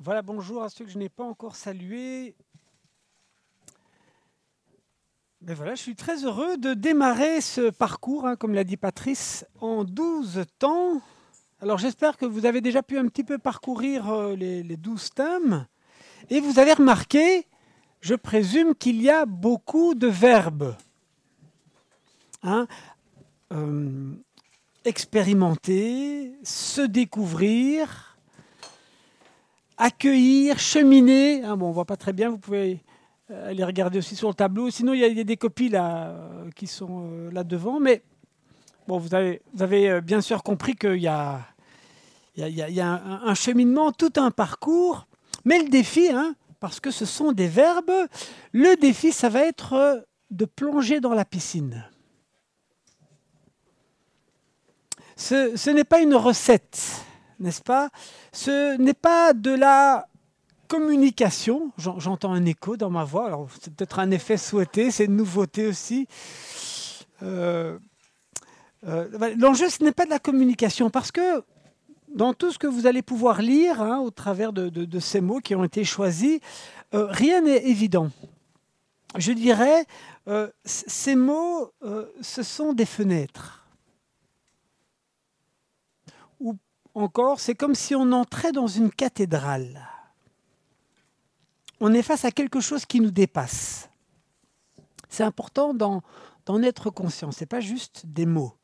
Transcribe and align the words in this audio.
Voilà, 0.00 0.22
bonjour 0.22 0.62
à 0.62 0.68
ceux 0.68 0.84
que 0.84 0.92
je 0.92 0.98
n'ai 0.98 1.08
pas 1.08 1.24
encore 1.24 1.56
salués. 1.56 2.36
Mais 5.40 5.54
voilà, 5.54 5.74
je 5.74 5.82
suis 5.82 5.96
très 5.96 6.24
heureux 6.24 6.56
de 6.56 6.72
démarrer 6.72 7.40
ce 7.40 7.70
parcours, 7.70 8.24
hein, 8.24 8.36
comme 8.36 8.54
l'a 8.54 8.62
dit 8.62 8.76
Patrice, 8.76 9.44
en 9.60 9.82
12 9.82 10.44
temps. 10.60 11.02
Alors 11.60 11.78
j'espère 11.78 12.16
que 12.16 12.26
vous 12.26 12.46
avez 12.46 12.60
déjà 12.60 12.80
pu 12.80 12.96
un 12.96 13.08
petit 13.08 13.24
peu 13.24 13.38
parcourir 13.38 14.08
euh, 14.08 14.36
les, 14.36 14.62
les 14.62 14.76
12 14.76 15.10
thèmes. 15.14 15.66
Et 16.30 16.38
vous 16.38 16.60
avez 16.60 16.74
remarqué, 16.74 17.48
je 18.00 18.14
présume 18.14 18.76
qu'il 18.76 19.02
y 19.02 19.10
a 19.10 19.26
beaucoup 19.26 19.96
de 19.96 20.06
verbes. 20.06 20.76
Hein, 22.44 22.68
euh, 23.52 24.12
expérimenter, 24.84 26.34
se 26.44 26.82
découvrir, 26.82 28.07
accueillir, 29.78 30.58
cheminer. 30.58 31.44
Hein, 31.44 31.56
bon, 31.56 31.66
on 31.66 31.68
ne 31.70 31.74
voit 31.74 31.84
pas 31.84 31.96
très 31.96 32.12
bien, 32.12 32.28
vous 32.28 32.38
pouvez 32.38 32.82
euh, 33.30 33.50
aller 33.50 33.64
regarder 33.64 33.98
aussi 33.98 34.16
sur 34.16 34.28
le 34.28 34.34
tableau. 34.34 34.70
Sinon, 34.70 34.92
il 34.92 35.00
y, 35.00 35.20
a, 35.20 35.24
des 35.24 35.36
copies 35.36 35.68
là, 35.68 36.08
euh, 36.08 36.50
qui 36.54 36.66
sont 36.66 37.08
euh, 37.10 37.30
là 37.30 37.44
devant. 37.44 37.80
Mais 37.80 38.02
bon, 38.86 38.98
vous 38.98 39.14
avez, 39.14 40.00
bien 40.02 40.20
sûr 40.20 40.42
compris 40.42 40.74
qu'il 40.74 41.00
y 41.00 41.08
a, 41.08 41.40
y 42.36 42.80
a- 42.80 43.02
un, 43.24 43.34
cheminement, 43.34 43.92
tout 43.92 44.12
un 44.16 44.30
parcours. 44.30 45.06
Mais 45.44 45.62
le 45.62 45.68
défi, 45.68 46.08
hein, 46.08 46.34
parce 46.60 46.80
que 46.80 46.90
ce 46.90 47.04
sont 47.06 47.32
des 47.32 47.48
verbes, 47.48 47.92
le 48.52 48.76
défi, 48.76 49.12
ça 49.12 49.28
va 49.28 49.44
être 49.44 50.04
de 50.30 50.44
plonger 50.44 51.00
dans 51.00 51.14
la 51.14 51.24
piscine. 51.24 51.84
Ce 55.16 55.70
n'est 55.70 55.84
pas 55.84 56.00
une 56.00 56.14
recette, 56.14 57.04
n'est-ce 57.40 57.62
pas? 57.62 57.90
Ce 58.32 58.76
n'est 58.76 58.94
pas 58.94 59.32
de 59.32 59.50
la 59.50 60.08
communication. 60.68 61.72
J'en- 61.78 61.98
J'entends 61.98 62.32
un 62.32 62.44
écho 62.44 62.76
dans 62.76 62.90
ma 62.90 63.04
voix. 63.04 63.46
C'est 63.60 63.74
peut-être 63.74 63.98
un 63.98 64.10
effet 64.10 64.36
souhaité, 64.36 64.90
c'est 64.90 65.06
une 65.06 65.16
nouveauté 65.16 65.66
aussi. 65.66 66.06
Euh, 67.22 67.78
euh, 68.86 69.08
bah, 69.18 69.30
L'enjeu, 69.30 69.68
ce 69.68 69.82
n'est 69.82 69.92
pas 69.92 70.04
de 70.04 70.10
la 70.10 70.18
communication, 70.18 70.90
parce 70.90 71.10
que 71.10 71.42
dans 72.14 72.32
tout 72.34 72.52
ce 72.52 72.58
que 72.58 72.66
vous 72.66 72.86
allez 72.86 73.02
pouvoir 73.02 73.42
lire 73.42 73.82
hein, 73.82 73.98
au 73.98 74.10
travers 74.10 74.52
de, 74.52 74.98
ces 75.00 75.20
mots 75.20 75.40
qui 75.40 75.54
ont 75.54 75.64
été 75.64 75.84
choisis, 75.84 76.38
euh, 76.94 77.06
rien 77.10 77.40
n'est 77.42 77.66
évident. 77.68 78.10
Je 79.16 79.32
dirais, 79.32 79.86
ces 80.66 81.16
mots, 81.16 81.72
ce 82.20 82.42
sont 82.42 82.74
des 82.74 82.84
fenêtres. 82.84 83.66
Ou 86.40 86.54
encore, 86.94 87.40
c'est 87.40 87.54
comme 87.54 87.74
si 87.74 87.94
on 87.94 88.12
entrait 88.12 88.52
dans 88.52 88.66
une 88.66 88.90
cathédrale. 88.90 89.86
On 91.80 91.92
est 91.94 92.02
face 92.02 92.24
à 92.24 92.30
quelque 92.30 92.60
chose 92.60 92.86
qui 92.86 93.00
nous 93.00 93.10
dépasse. 93.12 93.88
C'est 95.08 95.22
important 95.22 95.74
d'en 95.74 96.02
être 96.62 96.90
conscient. 96.90 97.30
Ce 97.30 97.40
n'est 97.40 97.46
pas 97.46 97.60
juste 97.60 98.02
des 98.04 98.26
mots. 98.26 98.54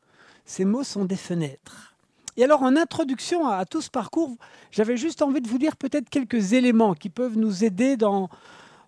Ces 0.45 0.65
mots 0.65 0.83
sont 0.83 1.05
des 1.05 1.15
fenêtres. 1.15 1.95
Et 2.37 2.43
alors, 2.43 2.61
en 2.63 2.75
introduction 2.75 3.47
à, 3.47 3.65
tout 3.65 3.81
ce 3.81 3.89
parcours, 3.89 4.35
j'avais 4.69 4.97
juste 4.97 5.21
envie 5.21 5.39
de 5.41 5.47
vous 5.47 5.57
dire 5.57 5.77
peut-être 5.77 6.09
quelques 6.09 6.51
éléments 6.53 6.93
qui 6.93 7.09
peuvent 7.09 7.37
nous 7.37 7.63
aider 7.63 7.95
dans, 7.95 8.29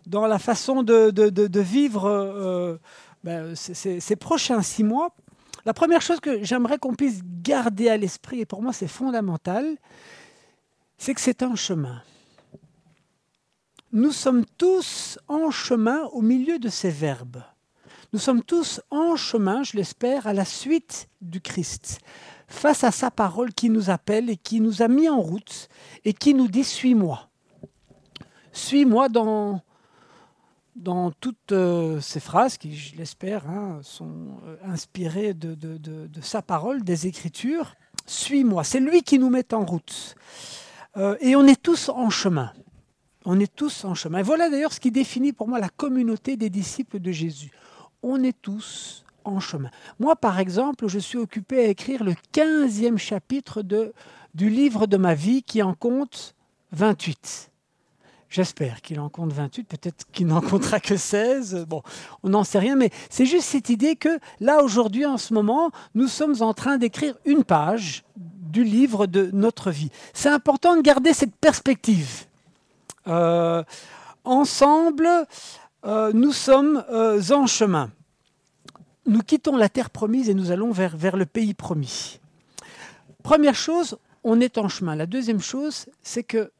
dans 0.05 0.27
la 0.27 0.37
façon 0.39 0.83
de, 0.83 1.09
de- 1.11 1.29
de- 1.29 1.59
vivre 1.61 2.05
euh, 2.05 2.77
ben, 3.23 3.55
ces 3.55 4.15
prochains 4.17 4.61
six 4.61 4.83
mois. 4.83 5.15
La 5.67 5.73
première 5.73 6.01
chose 6.01 6.21
que 6.21 6.45
j'aimerais 6.45 6.77
qu'on 6.77 6.95
puisse 6.95 7.19
garder 7.43 7.89
à 7.89 7.97
l'esprit, 7.97 8.39
et 8.39 8.45
pour 8.45 8.61
moi 8.61 8.71
c'est 8.71 8.87
fondamental, 8.87 9.75
c'est 10.97 11.13
que 11.13 11.19
c'est 11.19 11.43
un 11.43 11.55
chemin. 11.55 12.01
Nous 13.91 14.13
sommes 14.13 14.45
tous 14.57 15.19
en 15.27 15.51
chemin 15.51 16.05
au 16.13 16.21
milieu 16.21 16.57
de 16.57 16.69
ces 16.69 16.89
verbes. 16.89 17.43
Nous 18.13 18.19
sommes 18.19 18.43
tous 18.43 18.79
en 18.91 19.17
chemin, 19.17 19.61
je 19.63 19.75
l'espère, 19.75 20.25
à 20.25 20.31
la 20.31 20.45
suite 20.45 21.09
du 21.19 21.41
Christ, 21.41 21.99
face 22.47 22.85
à 22.85 22.91
sa 22.91 23.11
parole 23.11 23.53
qui 23.53 23.69
nous 23.69 23.89
appelle 23.89 24.29
et 24.29 24.37
qui 24.37 24.61
nous 24.61 24.81
a 24.81 24.87
mis 24.87 25.09
en 25.09 25.19
route 25.19 25.67
et 26.05 26.13
qui 26.13 26.33
nous 26.33 26.47
dit 26.47 26.63
Suis-moi. 26.63 27.27
Suis-moi 28.53 29.09
dans, 29.09 29.61
dans 30.77 31.11
toutes 31.11 31.51
euh, 31.51 31.99
ces 31.99 32.19
phrases 32.19 32.57
qui, 32.57 32.75
je 32.75 32.95
l'espère, 32.95 33.49
hein, 33.49 33.79
sont 33.81 34.39
euh, 34.45 34.55
inspirées 34.63 35.33
de, 35.33 35.57
sa 36.21 36.41
parole, 36.41 36.83
des 36.83 37.07
Écritures. 37.07 37.75
Suis-moi. 38.05 38.63
C'est 38.63 38.79
lui 38.79 39.01
qui 39.01 39.19
nous 39.19 39.29
met 39.29 39.53
en 39.53 39.65
route. 39.65 40.15
Euh, 40.95 41.17
et 41.19 41.35
on 41.35 41.45
est 41.45 41.61
tous 41.61 41.89
en 41.89 42.09
chemin. 42.09 42.53
On 43.25 43.39
est 43.39 43.53
tous 43.53 43.83
en 43.83 43.95
chemin. 43.95 44.19
Et 44.19 44.23
voilà 44.23 44.49
d'ailleurs 44.49 44.71
ce 44.71 44.79
qui 44.79 44.91
définit 44.91 45.33
pour 45.33 45.47
moi 45.47 45.59
la 45.59 45.69
communauté 45.69 46.37
des 46.37 46.49
disciples 46.49 46.99
de 46.99 47.11
Jésus. 47.11 47.51
On 48.03 48.23
est 48.23 48.39
tous 48.41 49.03
en 49.25 49.39
chemin. 49.39 49.69
Moi, 49.99 50.15
par 50.15 50.39
exemple, 50.39 50.87
je 50.87 50.99
suis 50.99 51.17
occupé 51.17 51.59
à 51.59 51.67
écrire 51.67 52.03
le 52.03 52.13
15e 52.33 52.97
chapitre 52.97 53.61
de, 53.63 53.93
du 54.33 54.49
livre 54.49 54.87
de 54.87 54.95
ma 54.97 55.15
vie 55.15 55.43
qui 55.43 55.61
en 55.61 55.73
compte 55.73 56.35
28. 56.71 57.51
J'espère 58.29 58.81
qu'il 58.81 58.99
en 58.99 59.07
compte 59.07 59.31
28, 59.31 59.63
peut-être 59.63 60.05
qu'il 60.11 60.27
n'en 60.27 60.41
comptera 60.41 60.79
que 60.79 60.97
16. 60.97 61.65
Bon, 61.67 61.81
on 62.23 62.29
n'en 62.29 62.43
sait 62.43 62.59
rien, 62.59 62.75
mais 62.75 62.91
c'est 63.09 63.25
juste 63.25 63.47
cette 63.47 63.69
idée 63.69 63.95
que 63.95 64.19
là, 64.41 64.63
aujourd'hui, 64.63 65.05
en 65.05 65.17
ce 65.17 65.33
moment, 65.33 65.71
nous 65.95 66.07
sommes 66.07 66.35
en 66.41 66.53
train 66.53 66.77
d'écrire 66.77 67.15
une 67.25 67.43
page 67.43 68.03
du 68.17 68.63
livre 68.63 69.07
de 69.07 69.29
notre 69.33 69.71
vie. 69.71 69.89
C'est 70.13 70.29
important 70.29 70.75
de 70.75 70.81
garder 70.81 71.13
cette 71.13 71.35
perspective. 71.35 72.25
Euh, 73.07 73.63
ensemble, 74.25 75.07
euh, 75.85 76.11
nous 76.13 76.33
sommes 76.33 76.83
euh, 76.89 77.21
en 77.31 77.47
chemin. 77.47 77.91
Nous 79.05 79.21
quittons 79.21 79.55
la 79.55 79.69
terre 79.69 79.89
promise 79.89 80.29
et 80.29 80.33
nous 80.33 80.51
allons 80.51 80.71
vers, 80.71 80.97
vers 80.97 81.15
le 81.15 81.25
pays 81.25 81.53
promis. 81.53 82.19
Première 83.23 83.55
chose, 83.55 83.97
on 84.25 84.41
est 84.41 84.57
en 84.57 84.67
chemin. 84.67 84.95
La 84.95 85.05
deuxième 85.05 85.39
chose, 85.39 85.85
c'est 86.03 86.23
que 86.23 86.51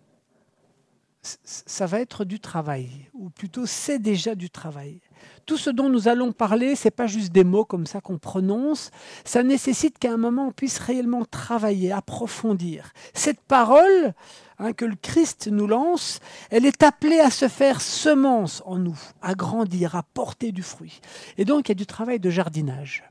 ça 1.44 1.86
va 1.86 2.00
être 2.00 2.26
du 2.26 2.40
travail, 2.40 3.10
ou 3.14 3.30
plutôt 3.30 3.66
c'est 3.66 4.00
déjà 4.00 4.36
du 4.36 4.50
travail. 4.50 5.02
Tout 5.46 5.58
ce 5.58 5.70
dont 5.70 5.90
nous 5.90 6.08
allons 6.08 6.32
parler, 6.32 6.76
c'est 6.76 6.92
pas 6.92 7.08
juste 7.08 7.32
des 7.32 7.44
mots 7.44 7.66
comme 7.66 7.86
ça 7.86 8.02
qu'on 8.02 8.18
prononce, 8.18 8.92
ça 9.26 9.44
nécessite 9.44 9.98
qu'à 9.98 10.12
un 10.12 10.18
moment 10.18 10.48
on 10.48 10.52
puisse 10.52 10.80
réellement 10.80 11.26
travailler, 11.26 11.92
approfondir. 11.92 12.92
Cette 13.14 13.42
parole 13.42 14.14
hein, 14.60 14.74
que 14.74 14.86
le 14.86 14.96
Christ 14.96 15.48
nous 15.52 15.68
lance, 15.68 16.20
elle 16.50 16.66
est 16.66 16.84
appelée 16.84 17.20
à 17.20 17.32
se 17.32 17.48
faire 17.48 17.82
semence 17.82 18.62
en 18.66 18.78
nous, 18.78 19.00
à 19.22 19.36
grandir, 19.36 19.96
à 19.96 20.04
porter 20.04 20.52
du 20.52 20.64
fruit. 20.64 21.02
Et 21.38 21.46
donc 21.46 21.68
il 21.68 21.72
y 21.72 21.74
a 21.74 21.76
du 21.76 21.86
travail 21.86 22.20
de 22.20 22.30
jardinage 22.30 23.04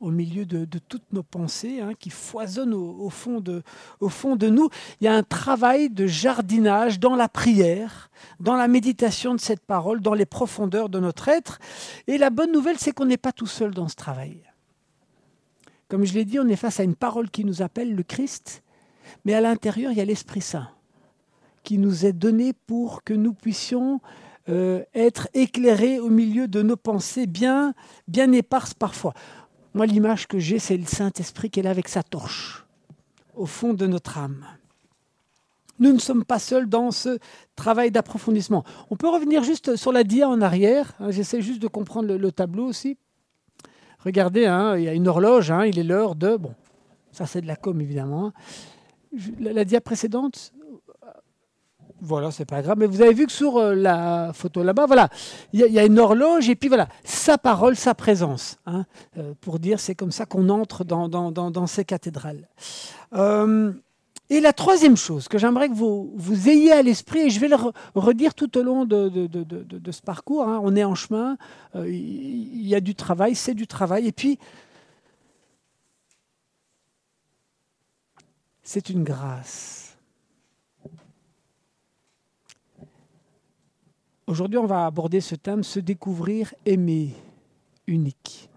au 0.00 0.10
milieu 0.10 0.44
de, 0.44 0.66
toutes 0.88 1.12
nos 1.12 1.22
pensées 1.22 1.80
hein, 1.80 1.92
qui 1.98 2.10
foisonnent 2.10 2.74
au, 2.74 2.96
au 3.00 3.10
fond 3.10 3.40
de, 3.40 3.62
au 4.00 4.08
fond 4.08 4.36
de 4.36 4.48
nous. 4.48 4.68
Il 5.00 5.04
y 5.04 5.08
a 5.08 5.14
un 5.14 5.22
travail 5.22 5.90
de 5.90 6.06
jardinage 6.06 7.00
dans 7.00 7.16
la 7.16 7.28
prière, 7.28 8.10
dans 8.40 8.56
la 8.56 8.68
méditation 8.68 9.34
de 9.34 9.40
cette 9.40 9.64
parole, 9.64 10.00
dans 10.00 10.14
les 10.14 10.26
profondeurs 10.26 10.88
de 10.88 11.00
notre 11.00 11.28
être. 11.28 11.58
Et 12.06 12.18
la 12.18 12.30
bonne 12.30 12.52
nouvelle, 12.52 12.78
c'est 12.78 12.92
qu'on 12.92 13.06
n'est 13.06 13.16
pas 13.16 13.32
tout 13.32 13.46
seul 13.46 13.72
dans 13.72 13.88
ce 13.88 13.96
travail. 13.96 14.42
Comme 15.88 16.04
je 16.04 16.14
l'ai 16.14 16.24
dit, 16.24 16.38
on 16.38 16.48
est 16.48 16.56
face 16.56 16.80
à 16.80 16.82
une 16.82 16.96
parole 16.96 17.30
qui 17.30 17.44
nous 17.44 17.62
appelle 17.62 17.94
le 17.94 18.02
Christ, 18.02 18.62
mais 19.24 19.34
à 19.34 19.40
l'intérieur, 19.40 19.92
il 19.92 19.98
y 19.98 20.00
a 20.00 20.04
l'Esprit 20.04 20.40
Saint 20.40 20.68
qui 21.66 21.78
nous 21.78 22.06
est 22.06 22.12
donné 22.12 22.52
pour 22.52 23.02
que 23.02 23.12
nous 23.12 23.34
puissions 23.34 24.00
euh, 24.48 24.84
être 24.94 25.28
éclairés 25.34 25.98
au 25.98 26.08
milieu 26.08 26.46
de 26.46 26.62
nos 26.62 26.76
pensées 26.76 27.26
bien, 27.26 27.74
bien 28.06 28.30
éparses 28.30 28.72
parfois. 28.72 29.14
Moi, 29.76 29.84
l'image 29.84 30.26
que 30.26 30.38
j'ai, 30.38 30.58
c'est 30.58 30.78
le 30.78 30.86
Saint-Esprit 30.86 31.50
qui 31.50 31.60
est 31.60 31.62
là 31.62 31.68
avec 31.68 31.88
sa 31.88 32.02
torche, 32.02 32.64
au 33.34 33.44
fond 33.44 33.74
de 33.74 33.86
notre 33.86 34.16
âme. 34.16 34.46
Nous 35.80 35.92
ne 35.92 35.98
sommes 35.98 36.24
pas 36.24 36.38
seuls 36.38 36.66
dans 36.66 36.90
ce 36.90 37.18
travail 37.56 37.90
d'approfondissement. 37.90 38.64
On 38.88 38.96
peut 38.96 39.10
revenir 39.10 39.44
juste 39.44 39.76
sur 39.76 39.92
la 39.92 40.02
dia 40.02 40.30
en 40.30 40.40
arrière. 40.40 40.94
hein, 40.98 41.10
J'essaie 41.10 41.42
juste 41.42 41.60
de 41.60 41.68
comprendre 41.68 42.08
le, 42.08 42.16
le 42.16 42.32
tableau 42.32 42.64
aussi. 42.64 42.96
Regardez, 43.98 44.46
hein, 44.46 44.78
il 44.78 44.84
y 44.84 44.88
a 44.88 44.94
une 44.94 45.08
horloge, 45.08 45.50
hein, 45.50 45.66
il 45.66 45.78
est 45.78 45.84
l'heure 45.84 46.14
de... 46.14 46.38
Bon, 46.38 46.54
ça 47.12 47.26
c'est 47.26 47.42
de 47.42 47.46
la 47.46 47.56
com 47.56 47.78
évidemment. 47.78 48.32
la 49.38 49.66
dia 49.66 49.82
précédente, 49.82 50.54
voilà, 52.00 52.30
c'est 52.30 52.44
pas 52.44 52.62
grave. 52.62 52.76
Mais 52.78 52.86
vous 52.86 53.00
avez 53.00 53.14
vu 53.14 53.26
que 53.26 53.32
sur 53.32 53.56
euh, 53.56 53.74
la 53.74 54.32
photo 54.32 54.62
là-bas, 54.62 54.86
voilà, 54.86 55.08
il 55.52 55.60
y, 55.60 55.78
a- 55.78 55.84
une 55.84 55.98
horloge 55.98 56.48
et 56.48 56.54
puis 56.56 56.68
voilà, 56.68 56.88
sa 57.04 57.38
parole, 57.38 57.76
sa 57.76 57.94
présence. 57.94 58.58
hein, 58.66 58.84
euh, 59.18 59.32
pour 59.40 59.58
dire, 59.58 59.80
c'est 59.80 59.94
comme 59.94 60.12
ça 60.12 60.26
qu'on 60.26 60.48
entre 60.48 60.84
dans, 60.84 61.66
ces 61.66 61.84
cathédrales. 61.84 62.48
Euh, 63.14 63.72
et 64.28 64.40
la 64.40 64.52
troisième 64.52 64.96
chose 64.96 65.28
que 65.28 65.38
j'aimerais 65.38 65.68
que 65.68 65.74
vous, 65.74 66.12
ayez 66.48 66.72
à 66.72 66.82
l'esprit, 66.82 67.20
et 67.20 67.30
je 67.30 67.38
vais 67.38 67.46
le 67.48 67.54
re- 67.56 67.72
redire 67.94 68.34
tout 68.34 68.58
au 68.58 68.62
long 68.62 68.84
de, 68.84 69.10
ce 69.90 70.02
parcours, 70.02 70.42
hein, 70.48 70.60
on 70.64 70.74
est 70.74 70.82
en 70.82 70.96
chemin, 70.96 71.36
il 71.76 72.66
y 72.66 72.74
a 72.74 72.80
du 72.80 72.96
travail, 72.96 73.36
c'est 73.36 73.54
du 73.54 73.68
travail, 73.68 74.08
et 74.08 74.12
puis 74.12 74.40
c'est 78.64 78.90
une 78.90 79.04
grâce. 79.04 79.85
Aujourd'hui, 84.26 84.58
on 84.58 84.66
va 84.66 84.86
aborder 84.86 85.20
ce 85.20 85.36
thème, 85.36 85.62
se 85.62 85.78
découvrir, 85.78 86.52
aimer, 86.64 87.14
unique. 87.86 88.50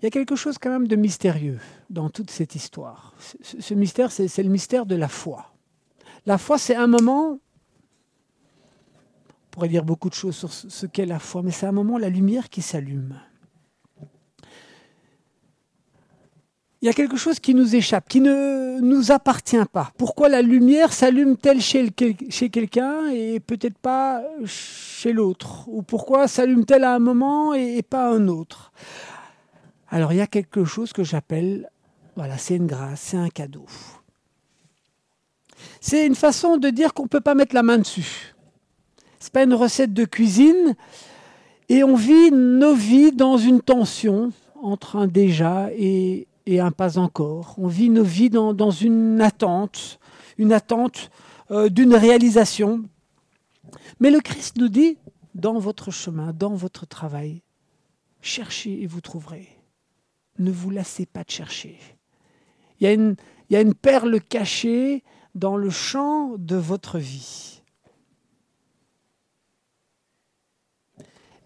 Il 0.00 0.04
y 0.04 0.06
a 0.06 0.10
quelque 0.10 0.34
chose 0.34 0.58
quand 0.58 0.70
même 0.70 0.88
de 0.88 0.96
mystérieux 0.96 1.60
dans 1.88 2.10
toute 2.10 2.30
cette 2.30 2.56
histoire. 2.56 3.14
Ce, 3.42 3.72
mystère, 3.74 4.10
c'est 4.10 4.42
le 4.42 4.48
mystère 4.48 4.84
de 4.84 4.96
la 4.96 5.06
foi. 5.06 5.52
La 6.26 6.38
foi, 6.38 6.58
c'est 6.58 6.74
un 6.74 6.88
moment, 6.88 7.34
on 7.34 7.38
pourrait 9.52 9.68
dire 9.68 9.84
beaucoup 9.84 10.08
de 10.08 10.14
choses 10.14 10.34
sur 10.34 10.52
ce 10.52 10.86
qu'est 10.86 11.06
la 11.06 11.20
foi, 11.20 11.42
mais 11.42 11.52
c'est 11.52 11.66
un 11.66 11.72
moment, 11.72 11.98
la 11.98 12.08
lumière 12.08 12.50
qui 12.50 12.62
s'allume. 12.62 13.20
Il 16.82 16.86
y 16.86 16.88
a 16.88 16.92
quelque 16.92 17.16
chose 17.16 17.38
qui 17.38 17.54
nous 17.54 17.76
échappe, 17.76 18.08
qui 18.08 18.20
ne 18.20 18.80
nous 18.80 19.12
appartient 19.12 19.64
pas. 19.72 19.92
Pourquoi 19.96 20.28
la 20.28 20.42
lumière 20.42 20.92
s'allume-t-elle 20.92 21.60
chez, 21.60 22.50
quelqu'un 22.50 23.08
et 23.08 23.38
peut-être 23.38 23.78
pas 23.78 24.20
chez 24.44 25.12
l'autre? 25.12 25.68
Ou 25.68 25.82
pourquoi 25.82 26.26
s'allume-t-elle 26.26 26.82
à 26.82 26.96
un 26.96 26.98
moment 26.98 27.54
et, 27.54 27.82
pas 27.82 28.08
à 28.08 28.10
un 28.10 28.26
autre? 28.26 28.72
Alors 29.90 30.12
il 30.12 30.16
y 30.16 30.22
a 30.22 30.26
quelque 30.26 30.64
chose 30.64 30.92
que 30.92 31.04
j'appelle, 31.04 31.70
voilà, 32.16 32.36
c'est 32.36 32.56
une 32.56 32.66
grâce, 32.66 33.00
c'est 33.00 33.16
un 33.16 33.28
cadeau. 33.28 33.66
C'est 35.80 36.04
une 36.04 36.16
façon 36.16 36.56
de 36.56 36.68
dire 36.68 36.94
qu'on 36.94 37.04
ne 37.04 37.08
peut 37.08 37.20
pas 37.20 37.36
mettre 37.36 37.54
la 37.54 37.62
main 37.62 37.78
dessus. 37.78 38.34
Ce 39.20 39.26
n'est 39.26 39.30
pas 39.30 39.44
une 39.44 39.54
recette 39.54 39.92
de 39.92 40.04
cuisine. 40.04 40.74
Et 41.68 41.84
on 41.84 41.94
vit 41.94 42.32
nos 42.32 42.74
vies 42.74 43.12
dans 43.12 43.36
une 43.36 43.60
tension 43.60 44.32
entre 44.60 44.96
un 44.96 45.06
déjà 45.06 45.68
et, 45.78 46.26
et 46.46 46.60
un 46.60 46.70
pas 46.70 46.98
encore. 46.98 47.54
On 47.58 47.68
vit 47.68 47.90
nos 47.90 48.02
vies 48.02 48.30
dans, 48.30 48.70
une 48.70 49.20
attente, 49.20 49.98
une 50.38 50.52
attente 50.52 51.10
euh, 51.50 51.68
d'une 51.68 51.94
réalisation. 51.94 52.82
Mais 54.00 54.10
le 54.10 54.20
Christ 54.20 54.56
nous 54.56 54.68
dit, 54.68 54.98
dans 55.34 55.58
votre 55.58 55.90
chemin, 55.90 56.32
dans 56.32 56.54
votre 56.54 56.86
travail, 56.86 57.42
cherchez 58.20 58.82
et 58.82 58.86
vous 58.86 59.00
trouverez. 59.00 59.48
Ne 60.38 60.50
vous 60.50 60.70
lassez 60.70 61.06
pas 61.06 61.24
de 61.24 61.30
chercher. 61.30 61.78
Il 62.80 62.84
y 62.84 62.86
a 62.86 62.92
une, 62.92 63.16
il 63.48 63.54
y 63.54 63.56
a 63.56 63.60
une 63.60 63.74
perle 63.74 64.20
cachée 64.20 65.04
dans 65.34 65.56
le 65.56 65.70
champ 65.70 66.36
de 66.36 66.56
votre 66.56 66.98
vie. 66.98 67.62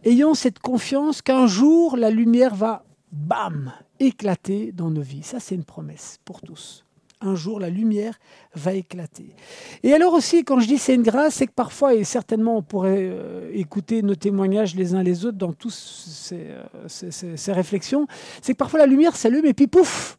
Ayons 0.04 0.34
cette 0.34 0.60
confiance 0.60 1.20
qu'un 1.20 1.46
jour 1.46 1.96
la 1.96 2.10
lumière 2.10 2.54
va, 2.54 2.84
bam, 3.10 3.72
éclater 4.00 4.72
dans 4.72 4.90
nos 4.90 5.02
vies. 5.02 5.22
Ça, 5.22 5.40
c'est 5.40 5.54
une 5.54 5.64
promesse 5.64 6.18
pour 6.24 6.40
tous. 6.40 6.84
Un 7.22 7.34
jour, 7.34 7.58
la 7.58 7.70
lumière 7.70 8.18
va 8.54 8.74
éclater. 8.74 9.34
Et 9.82 9.94
alors 9.94 10.12
aussi, 10.12 10.44
quand 10.44 10.60
je 10.60 10.66
dis 10.66 10.76
c'est 10.76 10.94
une 10.94 11.02
grâce, 11.02 11.36
c'est 11.36 11.46
que 11.46 11.52
parfois, 11.52 11.94
et 11.94 12.04
certainement 12.04 12.58
on 12.58 12.62
pourrait 12.62 13.08
euh, 13.10 13.50
écouter 13.54 14.02
nos 14.02 14.14
témoignages 14.14 14.74
les 14.74 14.94
uns 14.94 15.02
les 15.02 15.24
autres 15.24 15.38
dans 15.38 15.54
tous 15.54 15.70
ces, 15.70 16.48
euh, 16.50 17.52
réflexions, 17.54 18.06
c'est 18.42 18.52
que 18.52 18.58
parfois 18.58 18.80
la 18.80 18.86
lumière 18.86 19.16
s'allume 19.16 19.46
et 19.46 19.54
puis 19.54 19.66
pouf, 19.66 20.18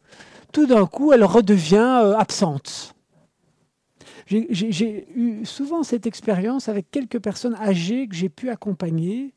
tout 0.52 0.66
d'un 0.66 0.86
coup, 0.86 1.12
elle 1.12 1.22
redevient 1.22 2.00
euh, 2.02 2.16
absente. 2.16 2.94
J'ai 4.26 5.06
eu 5.14 5.46
souvent 5.46 5.82
cette 5.84 6.06
expérience 6.06 6.68
avec 6.68 6.90
quelques 6.90 7.20
personnes 7.20 7.54
âgées 7.54 8.08
que 8.08 8.14
j'ai 8.14 8.28
pu 8.28 8.50
accompagner 8.50 9.32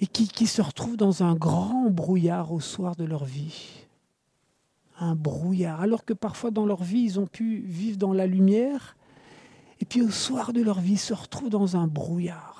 et 0.00 0.06
qui, 0.06 0.46
se 0.46 0.60
retrouvent 0.60 0.96
dans 0.96 1.22
un 1.22 1.34
grand 1.34 1.90
brouillard 1.90 2.52
au 2.52 2.60
soir 2.60 2.96
de 2.96 3.04
leur 3.04 3.24
vie. 3.24 3.86
Un 4.98 5.14
brouillard, 5.14 5.80
alors 5.80 6.04
que 6.04 6.12
parfois 6.12 6.50
dans 6.50 6.66
leur 6.66 6.82
vie, 6.82 7.00
ils 7.00 7.20
ont 7.20 7.26
pu 7.26 7.58
vivre 7.66 7.96
dans 7.96 8.12
la 8.12 8.26
lumière, 8.26 8.96
et 9.80 9.84
puis 9.84 10.02
au 10.02 10.10
soir 10.10 10.52
de 10.52 10.62
leur 10.62 10.80
vie, 10.80 10.92
ils 10.92 10.98
se 10.98 11.14
retrouvent 11.14 11.50
dans 11.50 11.76
un 11.76 11.86
brouillard. 11.86 12.56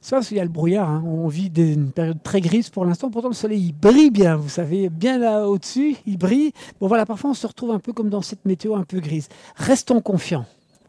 Ça, 0.00 0.18
il 0.32 0.36
y 0.36 0.40
a 0.40 0.44
le 0.44 0.50
brouillard, 0.50 0.90
hein. 0.90 1.04
on 1.06 1.28
vit 1.28 1.46
une 1.56 1.92
période 1.92 2.20
très 2.24 2.40
grise 2.40 2.70
pour 2.70 2.84
l'instant, 2.84 3.08
pourtant 3.08 3.28
le 3.28 3.34
soleil 3.34 3.66
il 3.68 3.72
brille 3.72 4.10
bien, 4.10 4.34
vous 4.34 4.48
savez, 4.48 4.88
bien 4.88 5.16
là 5.16 5.48
au-dessus, 5.48 5.96
il 6.06 6.18
brille. 6.18 6.52
Bon 6.80 6.88
voilà, 6.88 7.06
parfois 7.06 7.30
on 7.30 7.34
se 7.34 7.46
retrouve 7.46 7.70
un 7.70 7.78
peu 7.78 7.92
comme 7.92 8.10
dans 8.10 8.20
cette 8.20 8.44
météo 8.44 8.74
un 8.74 8.82
peu 8.82 8.98
grise. 8.98 9.28
Restons 9.54 10.00
confiants 10.00 10.44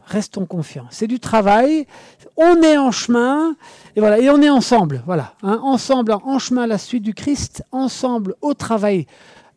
restons 0.05 0.45
confiants. 0.45 0.87
C'est 0.89 1.07
du 1.07 1.19
travail, 1.19 1.87
on 2.37 2.61
est 2.61 2.77
en 2.77 2.91
chemin, 2.91 3.55
et 3.95 3.99
voilà, 3.99 4.19
et 4.19 4.29
on 4.29 4.41
est 4.41 4.49
ensemble, 4.49 5.03
voilà, 5.05 5.33
hein, 5.43 5.59
ensemble, 5.63 6.13
en 6.13 6.39
chemin 6.39 6.63
à 6.63 6.67
la 6.67 6.77
suite 6.77 7.03
du 7.03 7.13
Christ, 7.13 7.63
ensemble 7.71 8.35
au 8.41 8.53
travail 8.53 9.07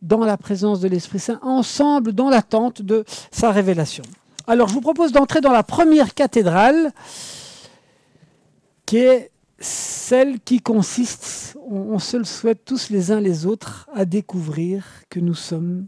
dans 0.01 0.23
la 0.23 0.37
présence 0.37 0.79
de 0.79 0.87
l'Esprit 0.87 1.19
Saint, 1.19 1.39
ensemble 1.41 2.13
dans 2.13 2.29
l'attente 2.29 2.81
de 2.81 3.03
sa 3.31 3.51
révélation. 3.51 4.03
Alors 4.45 4.69
je 4.69 4.73
vous 4.73 4.81
propose 4.81 5.11
d'entrer 5.11 5.41
dans 5.41 5.51
la 5.51 5.63
première 5.63 6.13
cathédrale, 6.13 6.91
qui 8.85 8.97
est 8.97 9.31
celle 9.59 10.39
qui 10.39 10.61
consiste, 10.61 11.57
on 11.69 11.99
se 11.99 12.15
le 12.15 12.23
souhaite 12.23 12.63
tous 12.63 12.89
les 12.89 13.11
uns 13.11 13.19
les 13.19 13.45
autres, 13.45 13.89
à 13.93 14.05
découvrir 14.05 14.85
que 15.09 15.19
nous 15.19 15.33
sommes 15.33 15.87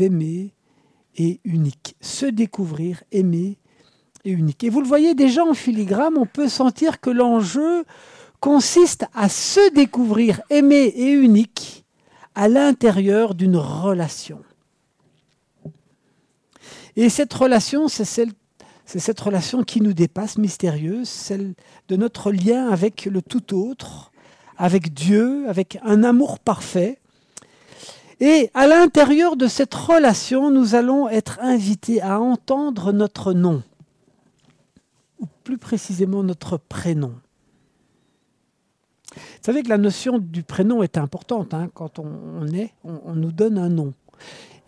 aimés 0.00 0.54
et 1.16 1.40
uniques. 1.44 1.94
Se 2.00 2.26
découvrir, 2.26 3.02
aimer 3.12 3.58
et 4.24 4.30
unique. 4.30 4.64
Et 4.64 4.70
vous 4.70 4.80
le 4.80 4.86
voyez 4.86 5.14
déjà 5.14 5.44
en 5.44 5.54
filigrane, 5.54 6.14
on 6.16 6.26
peut 6.26 6.48
sentir 6.48 7.00
que 7.00 7.10
l'enjeu 7.10 7.84
consiste 8.40 9.04
à 9.14 9.28
se 9.28 9.72
découvrir 9.72 10.40
aimé 10.50 10.92
et 10.96 11.10
unique 11.12 11.84
à 12.34 12.48
l'intérieur 12.48 13.34
d'une 13.34 13.56
relation. 13.56 14.40
Et 16.96 17.08
cette 17.08 17.32
relation, 17.32 17.88
c'est 17.88 18.04
celle 18.04 18.32
c'est 18.84 18.98
cette 18.98 19.20
relation 19.20 19.62
qui 19.62 19.80
nous 19.80 19.94
dépasse, 19.94 20.36
mystérieuse, 20.36 21.08
celle 21.08 21.54
de 21.88 21.96
notre 21.96 22.30
lien 22.30 22.68
avec 22.68 23.06
le 23.06 23.22
tout 23.22 23.54
autre, 23.54 24.12
avec 24.58 24.92
Dieu, 24.92 25.48
avec 25.48 25.78
un 25.82 26.02
amour 26.04 26.38
parfait. 26.38 26.98
Et 28.20 28.50
à 28.52 28.66
l'intérieur 28.66 29.36
de 29.36 29.46
cette 29.46 29.72
relation, 29.72 30.50
nous 30.50 30.74
allons 30.74 31.08
être 31.08 31.38
invités 31.40 32.02
à 32.02 32.20
entendre 32.20 32.92
notre 32.92 33.32
nom 33.32 33.62
plus 35.42 35.58
précisément 35.58 36.22
notre 36.22 36.56
prénom. 36.56 37.14
Vous 39.14 39.20
savez 39.42 39.62
que 39.62 39.68
la 39.68 39.78
notion 39.78 40.18
du 40.18 40.42
prénom 40.42 40.82
est 40.82 40.96
importante. 40.96 41.54
Hein. 41.54 41.68
Quand 41.74 41.98
on, 41.98 42.46
est, 42.48 42.72
on, 42.84 43.14
nous 43.14 43.32
donne 43.32 43.58
un 43.58 43.68
nom. 43.68 43.92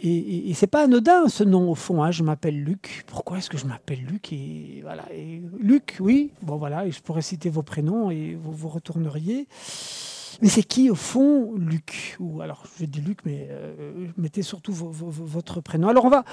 Et, 0.01 0.51
et, 0.51 0.55
c'est 0.55 0.67
pas 0.67 0.85
anodin 0.85 1.29
ce 1.29 1.45
nom 1.45 1.71
au 1.71 1.75
fond. 1.75 2.03
Hein. 2.03 2.11
Je 2.11 2.23
m'appelle 2.23 2.63
Luc. 2.63 3.05
Pourquoi 3.07 3.39
est-ce 3.39 3.49
que 3.49 3.57
je 3.57 3.67
m'appelle 3.67 4.05
Luc 4.05 4.33
et 4.33 4.81
voilà. 4.83 5.05
Et 5.13 5.41
Luc, 5.59 5.97
oui. 6.01 6.31
Bon 6.43 6.57
voilà. 6.57 6.87
Et 6.87 6.91
je 6.91 7.01
pourrais 7.01 7.23
citer 7.23 7.49
vos 7.49 7.63
prénoms 7.63 8.11
et 8.11 8.35
vous 8.35 8.53
vous 8.53 8.69
retourneriez. 8.69 9.47
Mais 10.43 10.49
c'est 10.49 10.63
qui 10.63 10.91
au 10.91 10.95
fond 10.95 11.55
Luc? 11.57 12.17
Ou 12.21 12.41
alors 12.41 12.65
je 12.79 12.85
dis 12.85 13.01
Luc, 13.01 13.21
mais 13.25 13.47
euh, 13.51 14.09
mettez 14.17 14.43
surtout 14.43 14.73
votre 14.73 15.61
prénom. 15.61 15.89
Alors 15.89 16.05
on 16.05 16.11
va 16.11 16.25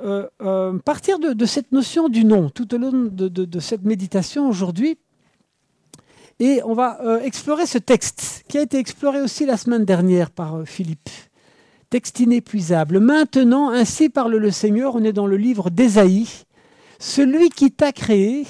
euh, 0.00 0.26
euh, 0.42 0.76
partir 0.80 1.20
de, 1.20 1.46
cette 1.46 1.70
notion 1.70 2.08
du 2.08 2.24
nom 2.24 2.50
tout 2.50 2.74
au 2.74 2.78
long 2.78 2.90
de, 2.92 3.60
cette 3.60 3.84
méditation 3.84 4.48
aujourd'hui. 4.48 4.98
Et 6.40 6.60
on 6.64 6.74
va 6.74 7.00
euh, 7.02 7.20
explorer 7.20 7.64
ce 7.66 7.78
texte 7.78 8.44
qui 8.48 8.58
a 8.58 8.62
été 8.62 8.78
exploré 8.78 9.20
aussi 9.20 9.46
la 9.46 9.56
semaine 9.56 9.84
dernière 9.84 10.30
par 10.30 10.66
Philippe. 10.66 11.10
Texte 11.90 12.18
inépuisable. 12.18 12.98
Maintenant, 12.98 13.70
ainsi 13.70 14.08
parle 14.08 14.34
le 14.34 14.50
Seigneur, 14.50 14.96
on 14.96 15.04
est 15.04 15.12
dans 15.12 15.28
le 15.28 15.36
livre 15.36 15.70
d'Ésaïe. 15.70 16.28
Celui 16.98 17.50
qui 17.50 17.70
t'a 17.70 17.92
créé, 17.92 18.46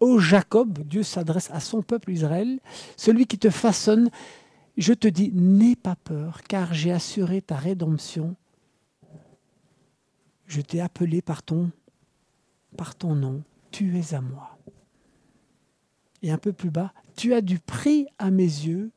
ô 0.00 0.18
Jacob, 0.18 0.80
Dieu 0.80 1.02
s'adresse 1.02 1.48
à 1.50 1.60
son 1.60 1.80
peuple 1.80 2.10
Israël, 2.10 2.58
celui 2.98 3.26
qui 3.26 3.38
te 3.38 3.48
façonne, 3.48 4.10
je 4.76 4.92
te 4.92 5.08
dis, 5.08 5.32
n'aie 5.34 5.76
pas 5.76 5.96
peur, 5.96 6.42
car 6.46 6.74
j'ai 6.74 6.92
assuré 6.92 7.40
ta 7.40 7.56
rédemption 7.56 8.36
je 10.50 10.60
t'ai 10.60 10.80
appelé 10.80 11.22
par 11.22 11.44
ton, 11.44 11.70
nom, 13.04 13.44
tu 13.70 13.96
es 13.96 14.14
à 14.14 14.20
moi. 14.20 14.58
Et 16.22 16.32
un 16.32 16.38
peu 16.38 16.52
plus 16.52 16.70
bas, 16.70 16.92
tu 17.14 17.34
as 17.34 17.40
du 17.40 17.60
prix 17.60 18.08
à 18.18 18.32
mes 18.32 18.42
yeux, 18.42 18.90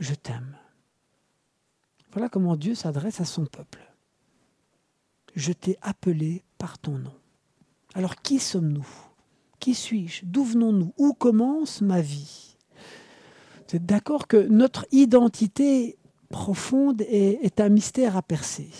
je 0.00 0.14
t'aime. 0.14 0.56
Voilà 2.12 2.30
comment 2.30 2.56
Dieu 2.56 2.74
s'adresse 2.74 3.20
à 3.20 3.26
son 3.26 3.44
peuple. 3.44 3.92
Je 5.34 5.52
t'ai 5.52 5.76
appelé 5.82 6.42
par 6.56 6.78
ton 6.78 6.96
nom. 6.96 7.14
Alors 7.92 8.16
qui 8.16 8.38
sommes-nous? 8.38 8.88
Qui 9.60 9.74
suis-je? 9.74 10.24
D'où 10.24 10.44
venons-nous? 10.44 10.94
Où 10.96 11.12
commence 11.12 11.82
ma 11.82 12.00
vie? 12.00 12.56
Vous 13.68 13.76
êtes 13.76 13.84
d'accord 13.84 14.26
que 14.26 14.38
notre 14.48 14.86
identité 14.92 15.98
profonde 16.30 17.02
est 17.02 17.60
un 17.60 17.68
mystère 17.68 18.16
à 18.16 18.22
percer. 18.22 18.70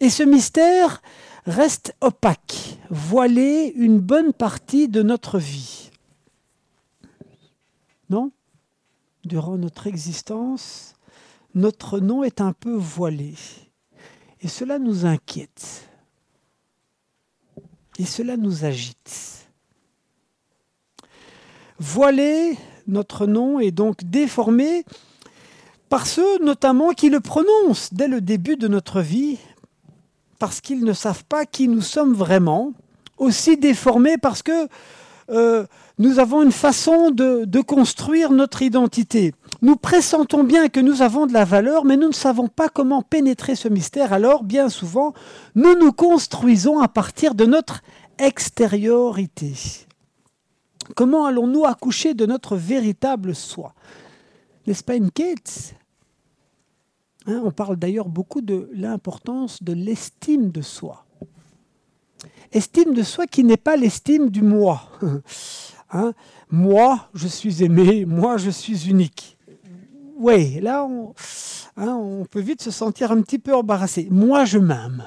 Et 0.00 0.08
ce 0.08 0.22
mystère 0.22 1.02
reste 1.46 1.94
opaque, 2.00 2.78
voilé 2.88 3.72
une 3.76 3.98
bonne 3.98 4.32
partie 4.32 4.88
de 4.88 5.02
notre 5.02 5.38
vie. 5.38 5.90
Non? 8.08 8.32
Durant 9.24 9.58
notre 9.58 9.86
existence, 9.86 10.94
notre 11.54 12.00
nom 12.00 12.24
est 12.24 12.40
un 12.40 12.52
peu 12.52 12.74
voilé. 12.74 13.34
Et 14.40 14.48
cela 14.48 14.78
nous 14.78 15.04
inquiète. 15.04 15.88
Et 17.98 18.06
cela 18.06 18.38
nous 18.38 18.64
agite. 18.64 19.48
Voilé, 21.78 22.56
notre 22.86 23.26
nom 23.26 23.60
est 23.60 23.70
donc 23.70 24.04
déformé 24.04 24.84
par 25.90 26.06
ceux 26.06 26.38
notamment 26.38 26.92
qui 26.92 27.10
le 27.10 27.20
prononcent 27.20 27.92
dès 27.92 28.08
le 28.08 28.20
début 28.20 28.56
de 28.56 28.68
notre 28.68 29.00
vie, 29.00 29.38
parce 30.40 30.60
qu'ils 30.60 30.84
ne 30.84 30.92
savent 30.92 31.24
pas 31.26 31.46
qui 31.46 31.68
nous 31.68 31.82
sommes 31.82 32.14
vraiment, 32.14 32.72
aussi 33.18 33.56
déformé 33.56 34.16
parce 34.16 34.42
que 34.42 34.66
euh, 35.28 35.64
nous 35.98 36.18
avons 36.18 36.42
une 36.42 36.50
façon 36.50 37.10
de, 37.10 37.44
de, 37.44 37.60
construire 37.60 38.32
notre 38.32 38.62
identité. 38.62 39.32
Nous 39.62 39.76
pressentons 39.76 40.42
bien 40.42 40.68
que 40.68 40.80
nous 40.80 41.02
avons 41.02 41.26
de 41.26 41.32
la 41.32 41.44
valeur, 41.44 41.84
mais 41.84 41.96
nous 41.96 42.08
ne 42.08 42.14
savons 42.14 42.48
pas 42.48 42.68
comment 42.68 43.02
pénétrer 43.02 43.54
ce 43.54 43.68
mystère. 43.68 44.12
Alors, 44.12 44.42
bien 44.42 44.68
souvent, 44.70 45.12
nous 45.54 45.76
nous 45.76 45.92
construisons 45.92 46.80
à 46.80 46.88
partir 46.88 47.34
de 47.34 47.44
notre 47.44 47.82
extériorité. 48.18 49.52
Comment 50.96 51.26
allons-nous 51.26 51.66
accoucher 51.66 52.14
de 52.14 52.26
notre 52.26 52.56
véritable 52.56 53.34
soi? 53.34 53.74
N'est-ce 54.66 54.82
pas 54.82 54.96
une 54.96 55.10
quête? 55.10 55.74
Hein, 57.30 57.42
On 57.44 57.50
parle 57.50 57.76
d'ailleurs 57.76 58.08
beaucoup 58.08 58.40
de 58.40 58.68
l'importance 58.72 59.62
de 59.62 59.72
l'estime 59.72 60.50
de 60.50 60.62
soi. 60.62 61.04
Estime 62.52 62.94
de 62.94 63.02
soi 63.02 63.26
qui 63.26 63.44
n'est 63.44 63.56
pas 63.56 63.76
l'estime 63.76 64.30
du 64.30 64.42
moi. 64.42 64.82
Hein 65.92 66.12
moi, 66.48 67.08
je 67.14 67.26
suis 67.26 67.64
aimé, 67.64 68.04
moi, 68.04 68.36
je 68.36 68.50
suis 68.50 68.88
unique. 68.88 69.36
Oui, 70.16 70.60
là, 70.60 70.84
on, 70.84 71.14
hein, 71.76 71.94
on 71.94 72.24
peut 72.26 72.38
vite 72.38 72.62
se 72.62 72.70
sentir 72.70 73.10
un 73.10 73.20
petit 73.22 73.40
peu 73.40 73.52
embarrassé. 73.56 74.06
Moi, 74.08 74.44
je 74.44 74.58
m'aime. 74.58 75.02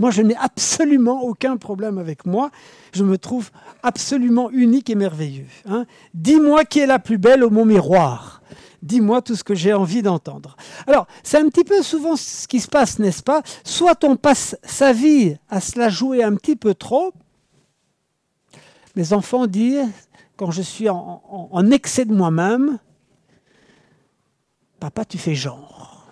Moi, 0.00 0.10
je 0.10 0.22
n'ai 0.22 0.36
absolument 0.36 1.22
aucun 1.22 1.58
problème 1.58 1.98
avec 1.98 2.24
moi. 2.24 2.50
Je 2.92 3.04
me 3.04 3.18
trouve 3.18 3.50
absolument 3.82 4.50
unique 4.50 4.90
et 4.90 4.94
merveilleux. 4.94 5.46
Dis-moi 6.14 6.64
qui 6.64 6.80
est 6.80 6.86
la 6.86 6.98
plus 6.98 7.18
belle 7.18 7.44
au 7.44 7.50
mon 7.50 7.66
miroir. 7.66 8.42
Dis-moi 8.82 9.20
tout 9.22 9.36
ce 9.36 9.44
que 9.44 9.54
j'ai 9.54 9.72
envie 9.74 10.02
d'entendre. 10.02 10.56
Alors, 10.86 11.06
c'est 11.22 11.38
un 11.38 11.48
petit 11.48 11.64
peu 11.64 11.82
souvent 11.82 12.16
ce 12.16 12.48
qui 12.48 12.60
se 12.60 12.68
passe, 12.68 12.98
n'est-ce 12.98 13.22
pas? 13.22 13.42
Soit 13.64 14.02
on 14.04 14.16
passe 14.16 14.56
sa 14.62 14.92
vie 14.92 15.36
à 15.48 15.60
se 15.60 15.78
la 15.78 15.88
jouer 15.88 16.22
un 16.22 16.34
petit 16.34 16.56
peu 16.56 16.74
trop. 16.74 17.12
Mes 18.96 19.12
enfants 19.12 19.46
disent, 19.46 19.86
quand 20.36 20.50
je 20.50 20.62
suis 20.62 20.88
en, 20.88 21.22
en 21.52 21.70
excès 21.70 22.04
de 22.04 22.14
moi-même, 22.14 22.78
Papa, 24.80 25.04
tu 25.04 25.18
fais 25.18 25.34
genre. 25.34 26.06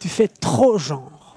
Tu 0.00 0.08
fais 0.08 0.28
trop 0.28 0.78
genre. 0.78 1.36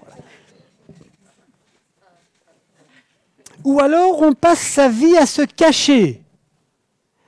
Ou 3.66 3.80
alors 3.80 4.22
on 4.22 4.34
passe 4.34 4.62
sa 4.62 4.88
vie 4.88 5.18
à 5.18 5.26
se 5.26 5.42
cacher 5.42 6.25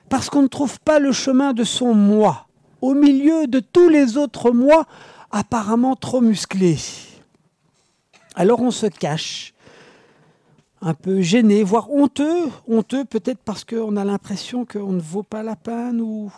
parce 0.09 0.29
qu'on 0.29 0.43
ne 0.43 0.47
trouve 0.47 0.79
pas 0.79 0.99
le 0.99 1.11
chemin 1.11 1.53
de 1.53 1.63
son 1.63 1.93
moi 1.93 2.47
au 2.81 2.93
milieu 2.93 3.47
de 3.47 3.59
tous 3.59 3.89
les 3.89 4.17
autres 4.17 4.51
moi 4.51 4.85
apparemment 5.31 5.95
trop 5.95 6.21
musclés. 6.21 6.79
Alors 8.35 8.61
on 8.61 8.71
se 8.71 8.85
cache, 8.85 9.53
un 10.81 10.93
peu 10.93 11.21
gêné, 11.21 11.63
voire 11.63 11.91
honteux, 11.91 12.49
honteux 12.67 13.03
peut-être 13.03 13.39
parce 13.43 13.65
qu'on 13.65 13.97
a 13.97 14.05
l'impression 14.05 14.65
qu'on 14.65 14.93
ne 14.93 15.01
vaut 15.01 15.23
pas 15.23 15.43
la 15.43 15.55
peine 15.55 16.01
ou, 16.01 16.31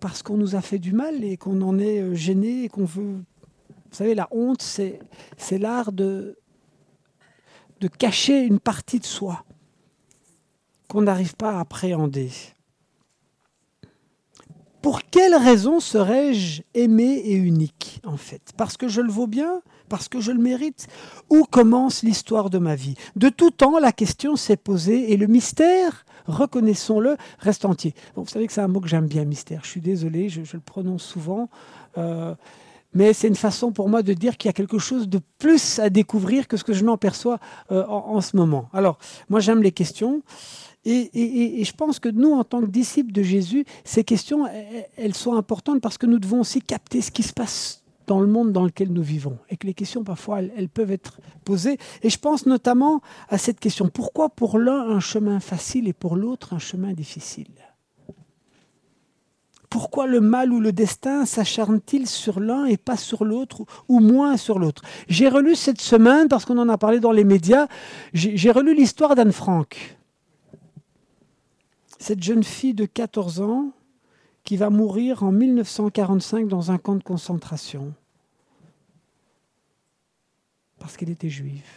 parce 0.00 0.22
qu'on 0.22 0.36
nous 0.36 0.54
a 0.54 0.60
fait 0.60 0.78
du 0.78 0.92
mal 0.92 1.24
et 1.24 1.36
qu'on 1.36 1.60
en 1.62 1.78
est 1.78 2.00
euh, 2.00 2.14
gêné 2.14 2.64
et 2.64 2.68
qu'on 2.68 2.84
veut 2.84 3.16
vous 3.90 3.96
savez, 3.96 4.14
la 4.14 4.28
honte, 4.30 4.60
c'est, 4.60 5.00
c'est 5.38 5.58
l'art 5.58 5.92
de, 5.92 6.36
de 7.80 7.88
cacher 7.88 8.40
une 8.42 8.60
partie 8.60 8.98
de 8.98 9.06
soi 9.06 9.44
qu'on 10.88 11.02
n'arrive 11.02 11.34
pas 11.34 11.56
à 11.56 11.60
appréhender. 11.60 12.30
Pour 14.82 15.02
quelle 15.10 15.34
raison 15.34 15.80
serais-je 15.80 16.62
aimé 16.74 17.22
et 17.24 17.34
unique, 17.34 18.00
en 18.06 18.16
fait? 18.16 18.52
Parce 18.56 18.76
que 18.76 18.86
je 18.86 19.00
le 19.00 19.10
vaux 19.10 19.26
bien? 19.26 19.60
Parce 19.88 20.08
que 20.08 20.20
je 20.20 20.30
le 20.30 20.38
mérite? 20.38 20.86
Où 21.30 21.44
commence 21.44 22.02
l'histoire 22.02 22.48
de 22.48 22.58
ma 22.58 22.76
vie? 22.76 22.94
De 23.16 23.28
tout 23.28 23.50
temps, 23.50 23.78
la 23.80 23.92
question 23.92 24.36
s'est 24.36 24.56
posée 24.56 25.12
et 25.12 25.16
le 25.16 25.26
mystère, 25.26 26.04
reconnaissons-le, 26.26 27.16
reste 27.40 27.64
entier. 27.64 27.94
Vous 28.14 28.26
savez 28.26 28.46
que 28.46 28.52
c'est 28.52 28.60
un 28.60 28.68
mot 28.68 28.80
que 28.80 28.88
j'aime 28.88 29.08
bien, 29.08 29.24
mystère. 29.24 29.62
Je 29.64 29.70
suis 29.70 29.80
désolé, 29.80 30.28
je, 30.28 30.40
le 30.52 30.60
prononce 30.60 31.02
souvent. 31.02 31.48
Euh, 31.96 32.34
mais 32.94 33.12
c'est 33.12 33.28
une 33.28 33.36
façon 33.36 33.72
pour 33.72 33.88
moi 33.88 34.02
de 34.02 34.12
dire 34.14 34.36
qu'il 34.36 34.48
y 34.48 34.50
a 34.50 34.54
quelque 34.54 34.78
chose 34.78 35.08
de 35.08 35.20
plus 35.38 35.78
à 35.78 35.90
découvrir 35.90 36.48
que 36.48 36.56
ce 36.56 36.64
que 36.64 36.72
je 36.72 36.84
n'en 36.84 36.96
perçois 36.96 37.38
euh, 37.70 37.84
en, 37.86 38.20
ce 38.20 38.36
moment. 38.36 38.68
Alors, 38.72 38.98
moi 39.28 39.40
j'aime 39.40 39.62
les 39.62 39.72
questions. 39.72 40.22
Et, 40.90 41.64
je 41.64 41.72
pense 41.72 41.98
que 41.98 42.08
nous, 42.08 42.32
en 42.32 42.44
tant 42.44 42.62
que 42.62 42.66
disciples 42.66 43.12
de 43.12 43.22
Jésus, 43.22 43.66
ces 43.84 44.04
questions, 44.04 44.46
elles 44.96 45.14
sont 45.14 45.34
importantes 45.34 45.82
parce 45.82 45.98
que 45.98 46.06
nous 46.06 46.18
devons 46.18 46.40
aussi 46.40 46.62
capter 46.62 47.02
ce 47.02 47.10
qui 47.10 47.22
se 47.22 47.34
passe 47.34 47.84
dans 48.06 48.20
le 48.20 48.26
monde 48.26 48.52
dans 48.52 48.64
lequel 48.64 48.90
nous 48.90 49.02
vivons. 49.02 49.36
Et 49.50 49.58
que 49.58 49.66
les 49.66 49.74
questions, 49.74 50.02
parfois, 50.02 50.38
elles, 50.38 50.50
elles 50.56 50.70
peuvent 50.70 50.90
être 50.90 51.20
posées. 51.44 51.76
Et 52.02 52.08
je 52.08 52.18
pense 52.18 52.46
notamment 52.46 53.02
à 53.28 53.36
cette 53.36 53.60
question. 53.60 53.90
Pourquoi 53.90 54.30
pour 54.30 54.58
l'un 54.58 54.80
un 54.88 55.00
chemin 55.00 55.40
facile 55.40 55.88
et 55.88 55.92
pour 55.92 56.16
l'autre 56.16 56.54
un 56.54 56.58
chemin 56.58 56.94
difficile? 56.94 57.48
Pourquoi 59.68 60.06
le 60.06 60.22
mal 60.22 60.50
ou 60.54 60.60
le 60.60 60.72
destin 60.72 61.26
s'acharne-t-il 61.26 62.06
sur 62.06 62.40
l'un 62.40 62.64
et 62.64 62.78
pas 62.78 62.96
sur 62.96 63.26
l'autre, 63.26 63.66
ou 63.88 64.00
moins 64.00 64.38
sur 64.38 64.58
l'autre? 64.58 64.80
J'ai 65.08 65.28
relu 65.28 65.54
cette 65.54 65.82
semaine, 65.82 66.28
parce 66.28 66.46
qu'on 66.46 66.56
en 66.56 66.70
a 66.70 66.78
parlé 66.78 67.00
dans 67.00 67.12
les 67.12 67.24
médias, 67.24 67.66
j'ai 68.14 68.50
relu 68.50 68.74
l'histoire 68.74 69.14
d'Anne 69.14 69.32
Frank. 69.32 69.97
Cette 71.98 72.22
jeune 72.22 72.44
fille 72.44 72.74
de 72.74 72.86
14 72.86 73.40
ans 73.40 73.72
qui 74.44 74.56
va 74.56 74.70
mourir 74.70 75.24
en 75.24 75.32
1945 75.32 76.48
dans 76.48 76.70
un 76.70 76.78
camp 76.78 76.94
de 76.94 77.02
concentration. 77.02 77.92
Parce 80.78 80.96
qu'elle 80.96 81.10
était 81.10 81.28
juive. 81.28 81.68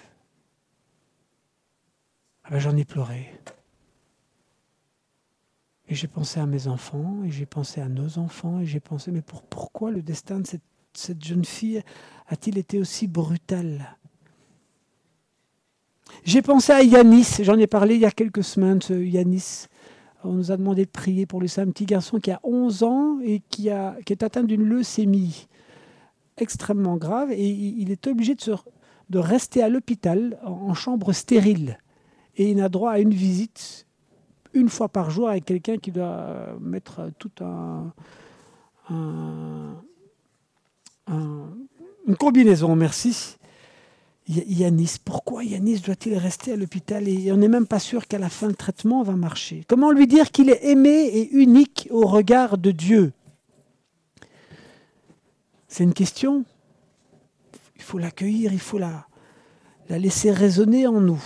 Ah 2.43 2.51
ben, 2.51 2.59
J'en 2.59 2.77
ai 2.77 2.85
pleuré. 2.85 3.33
Et 5.91 5.95
j'ai 5.95 6.07
pensé 6.07 6.39
à 6.39 6.45
mes 6.45 6.67
enfants, 6.67 7.21
et 7.25 7.31
j'ai 7.31 7.45
pensé 7.45 7.81
à 7.81 7.89
nos 7.89 8.17
enfants, 8.17 8.61
et 8.61 8.65
j'ai 8.65 8.79
pensé, 8.79 9.11
mais 9.11 9.21
pour, 9.21 9.41
pourquoi 9.41 9.91
le 9.91 10.01
destin 10.01 10.39
de 10.39 10.47
cette, 10.93 11.25
jeune 11.25 11.43
fille 11.43 11.83
a-t-il 12.27 12.57
été 12.57 12.79
aussi 12.79 13.07
brutal? 13.07 13.97
J'ai 16.23 16.41
pensé 16.41 16.71
à 16.71 16.81
Yanis, 16.81 17.39
j'en 17.41 17.57
ai 17.57 17.67
parlé 17.67 17.95
il 17.95 18.01
y 18.01 18.05
a 18.05 18.11
quelques 18.11 18.45
semaines, 18.45 18.79
Yanis. 18.89 19.65
On 20.23 20.33
nous 20.33 20.51
a 20.51 20.57
demandé 20.57 20.85
de 20.85 20.89
prier 20.89 21.25
pour 21.25 21.41
lui. 21.41 21.49
C'est 21.49 21.61
un 21.61 21.69
petit 21.69 21.85
garçon 21.85 22.19
qui 22.19 22.31
a 22.31 22.39
11 22.43 22.83
ans 22.83 23.19
et 23.23 23.41
qui, 23.49 23.69
a, 23.69 23.95
est 24.07 24.23
atteint 24.23 24.43
d'une 24.43 24.63
leucémie 24.63 25.47
extrêmement 26.37 26.97
grave, 26.97 27.31
et 27.31 27.47
il 27.47 27.91
est 27.91 28.07
obligé 28.07 28.35
de, 28.35 29.19
rester 29.19 29.61
à 29.61 29.69
l'hôpital 29.69 30.39
en, 30.43 30.73
chambre 30.73 31.13
stérile. 31.13 31.77
Et 32.35 32.49
il 32.49 32.57
n'a 32.57 32.69
droit 32.69 32.91
à 32.91 32.99
une 32.99 33.13
visite 33.13 33.85
une 34.53 34.69
fois 34.69 34.89
par 34.89 35.11
jour 35.11 35.29
avec 35.29 35.45
quelqu'un 35.45 35.77
qui 35.77 35.91
doit 35.91 36.57
mettre 36.59 37.11
tout 37.19 37.31
un, 37.41 37.93
un, 38.89 39.75
une 42.07 42.15
combinaison, 42.17 42.75
merci. 42.75 43.37
Yanis, 44.27 44.97
pourquoi 45.03 45.43
Yanis 45.43 45.79
doit-il 45.79 46.15
rester 46.15 46.53
à 46.53 46.55
l'hôpital 46.55 47.07
et 47.07 47.31
on 47.31 47.37
n'est 47.37 47.47
même 47.47 47.67
pas 47.67 47.79
sûr 47.79 48.07
qu'à 48.07 48.19
la 48.19 48.29
fin 48.29 48.47
le 48.47 48.55
traitement 48.55 49.03
va 49.03 49.15
marcher 49.15 49.63
Comment 49.67 49.91
lui 49.91 50.07
dire 50.07 50.31
qu'il 50.31 50.49
est 50.49 50.63
aimé 50.69 51.07
et 51.07 51.31
unique 51.31 51.87
au 51.91 52.05
regard 52.05 52.57
de 52.57 52.71
Dieu? 52.71 53.13
C'est 55.67 55.83
une 55.83 55.93
question. 55.93 56.45
Il 57.75 57.81
faut 57.81 57.97
l'accueillir, 57.97 58.53
il 58.53 58.59
faut 58.59 58.77
la, 58.77 59.07
la 59.89 59.97
laisser 59.97 60.31
résonner 60.31 60.85
en 60.85 61.01
nous. 61.01 61.21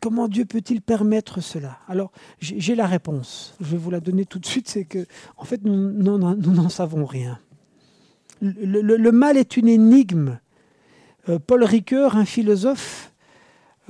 Comment 0.00 0.28
Dieu 0.28 0.46
peut-il 0.46 0.80
permettre 0.80 1.42
cela? 1.42 1.78
Alors, 1.86 2.10
j'ai 2.40 2.74
la 2.74 2.86
réponse. 2.86 3.54
Je 3.60 3.72
vais 3.72 3.76
vous 3.76 3.90
la 3.90 4.00
donner 4.00 4.24
tout 4.24 4.38
de 4.38 4.46
suite. 4.46 4.68
C'est 4.68 4.84
que, 4.84 5.06
en 5.36 5.44
fait, 5.44 5.62
nous 5.62 6.18
n'en 6.18 6.68
savons 6.70 7.04
rien. 7.04 7.38
Le, 8.40 9.10
mal 9.10 9.36
est 9.36 9.58
une 9.58 9.68
énigme. 9.68 10.38
Euh, 11.28 11.38
Paul 11.38 11.64
Ricoeur, 11.64 12.16
un 12.16 12.24
philosophe, 12.24 13.12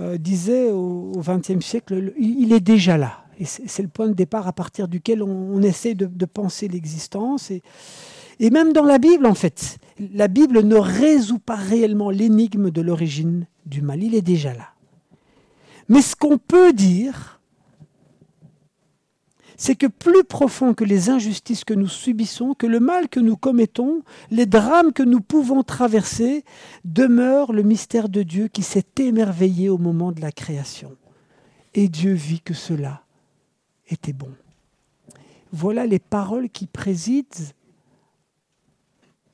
euh, 0.01 0.19
disait 0.19 0.71
au 0.71 1.13
XXe 1.19 1.65
siècle, 1.65 2.13
il, 2.19 2.53
est 2.53 2.61
déjà 2.61 2.97
là. 2.97 3.25
Et 3.39 3.45
c'est 3.45 3.83
le 3.83 3.89
point 3.89 4.09
de 4.09 4.15
départ 4.15 4.49
à 4.49 4.53
partir 4.53 4.89
duquel 4.89 5.23
on, 5.23 5.63
essaie 5.63 5.95
de, 5.95 6.27
penser 6.27 6.69
l'existence. 6.69 7.51
Et 8.39 8.51
même 8.51 8.73
dans 8.73 8.85
la 8.85 8.99
Bible, 8.99 9.27
en 9.27 9.35
fait, 9.35 9.79
la 10.15 10.29
Bible 10.29 10.63
ne 10.63 10.77
résout 10.77 11.39
pas 11.39 11.57
réellement 11.57 12.11
l'énigme 12.11 12.71
de 12.71 12.81
l'origine 12.81 13.47
du 13.67 13.83
mal. 13.83 14.03
Il 14.03 14.15
est 14.15 14.23
déjà 14.23 14.53
là. 14.53 14.69
Mais 15.89 16.03
ce 16.03 16.15
qu'on 16.17 16.39
peut 16.39 16.73
dire, 16.73 17.40
c'est 19.61 19.77
que 19.77 19.87
plus 19.87 20.25
profond 20.25 20.73
que 20.73 20.85
les 20.85 21.11
injustices 21.11 21.65
que 21.65 21.75
nous 21.75 21.87
subissons, 21.87 22.55
que 22.55 22.67
le 22.67 22.81
mal 22.81 23.11
que 23.11 23.21
nous 23.21 23.37
commettons, 23.37 24.03
les 24.31 24.47
drames 24.47 24.95
que 24.95 25.03
nous 25.03 25.21
pouvons 25.21 25.63
traverser, 25.63 26.47
demeure 26.87 27.53
le 27.53 27.63
mystère 27.63 28.09
de 28.09 28.23
Dieu 28.23 28.49
qui 28.49 28.63
s'est 28.63 28.87
émerveillé 28.99 29.69
au 29.69 29.77
moment 29.77 30.13
de 30.13 30.23
la 30.23 30.33
création. 30.33 30.97
Et 31.75 31.91
Dieu 31.91 32.15
vit 32.15 32.41
que 32.41 32.55
cela 32.55 33.03
était 33.91 34.15
bon. 34.15 34.31
Voilà 35.53 35.85
les 35.85 35.99
paroles 35.99 36.49
qui 36.49 36.67
président 36.67 37.53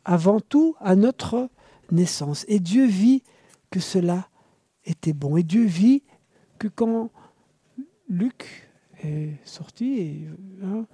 avant 0.04 0.40
tout 0.40 0.74
à 0.80 0.96
notre 0.96 1.48
naissance. 1.92 2.44
Et 2.48 2.58
Dieu 2.58 2.84
vit 2.86 3.22
que 3.70 3.78
cela 3.78 4.28
était 4.86 5.12
bon. 5.12 5.36
Et 5.36 5.44
Dieu 5.44 5.66
vit 5.66 6.02
que 6.58 6.66
quand 6.66 7.10
Luc 8.08 8.65
est 9.04 9.30
sorti, 9.44 9.98
et, 9.98 10.28
hein, 10.64 10.84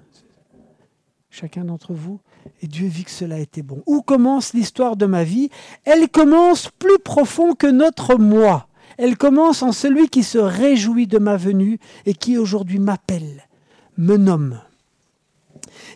chacun 1.31 1.65
d'entre 1.65 1.95
vous, 1.95 2.21
et 2.61 2.67
Dieu 2.67 2.87
vit 2.87 3.05
que 3.05 3.11
cela 3.11 3.39
était 3.39 3.63
bon. 3.63 3.83
Où 3.87 4.03
commence 4.03 4.53
l'histoire 4.53 4.97
de 4.97 5.07
ma 5.07 5.25
vie? 5.25 5.49
Elle 5.85 6.09
commence 6.09 6.69
plus 6.79 6.99
profond 6.99 7.55
que 7.55 7.67
notre 7.67 8.17
moi. 8.17 8.69
Elle 8.99 9.17
commence 9.17 9.63
en 9.63 9.73
celui 9.73 10.09
qui 10.09 10.23
se 10.23 10.39
réjouit 10.39 11.07
de 11.07 11.19
ma 11.19 11.37
venue 11.37 11.79
et 12.07 12.15
qui 12.15 12.37
aujourd'hui 12.37 12.79
m'appelle, 12.79 13.49
me 13.97 14.17
nomme. 14.17 14.61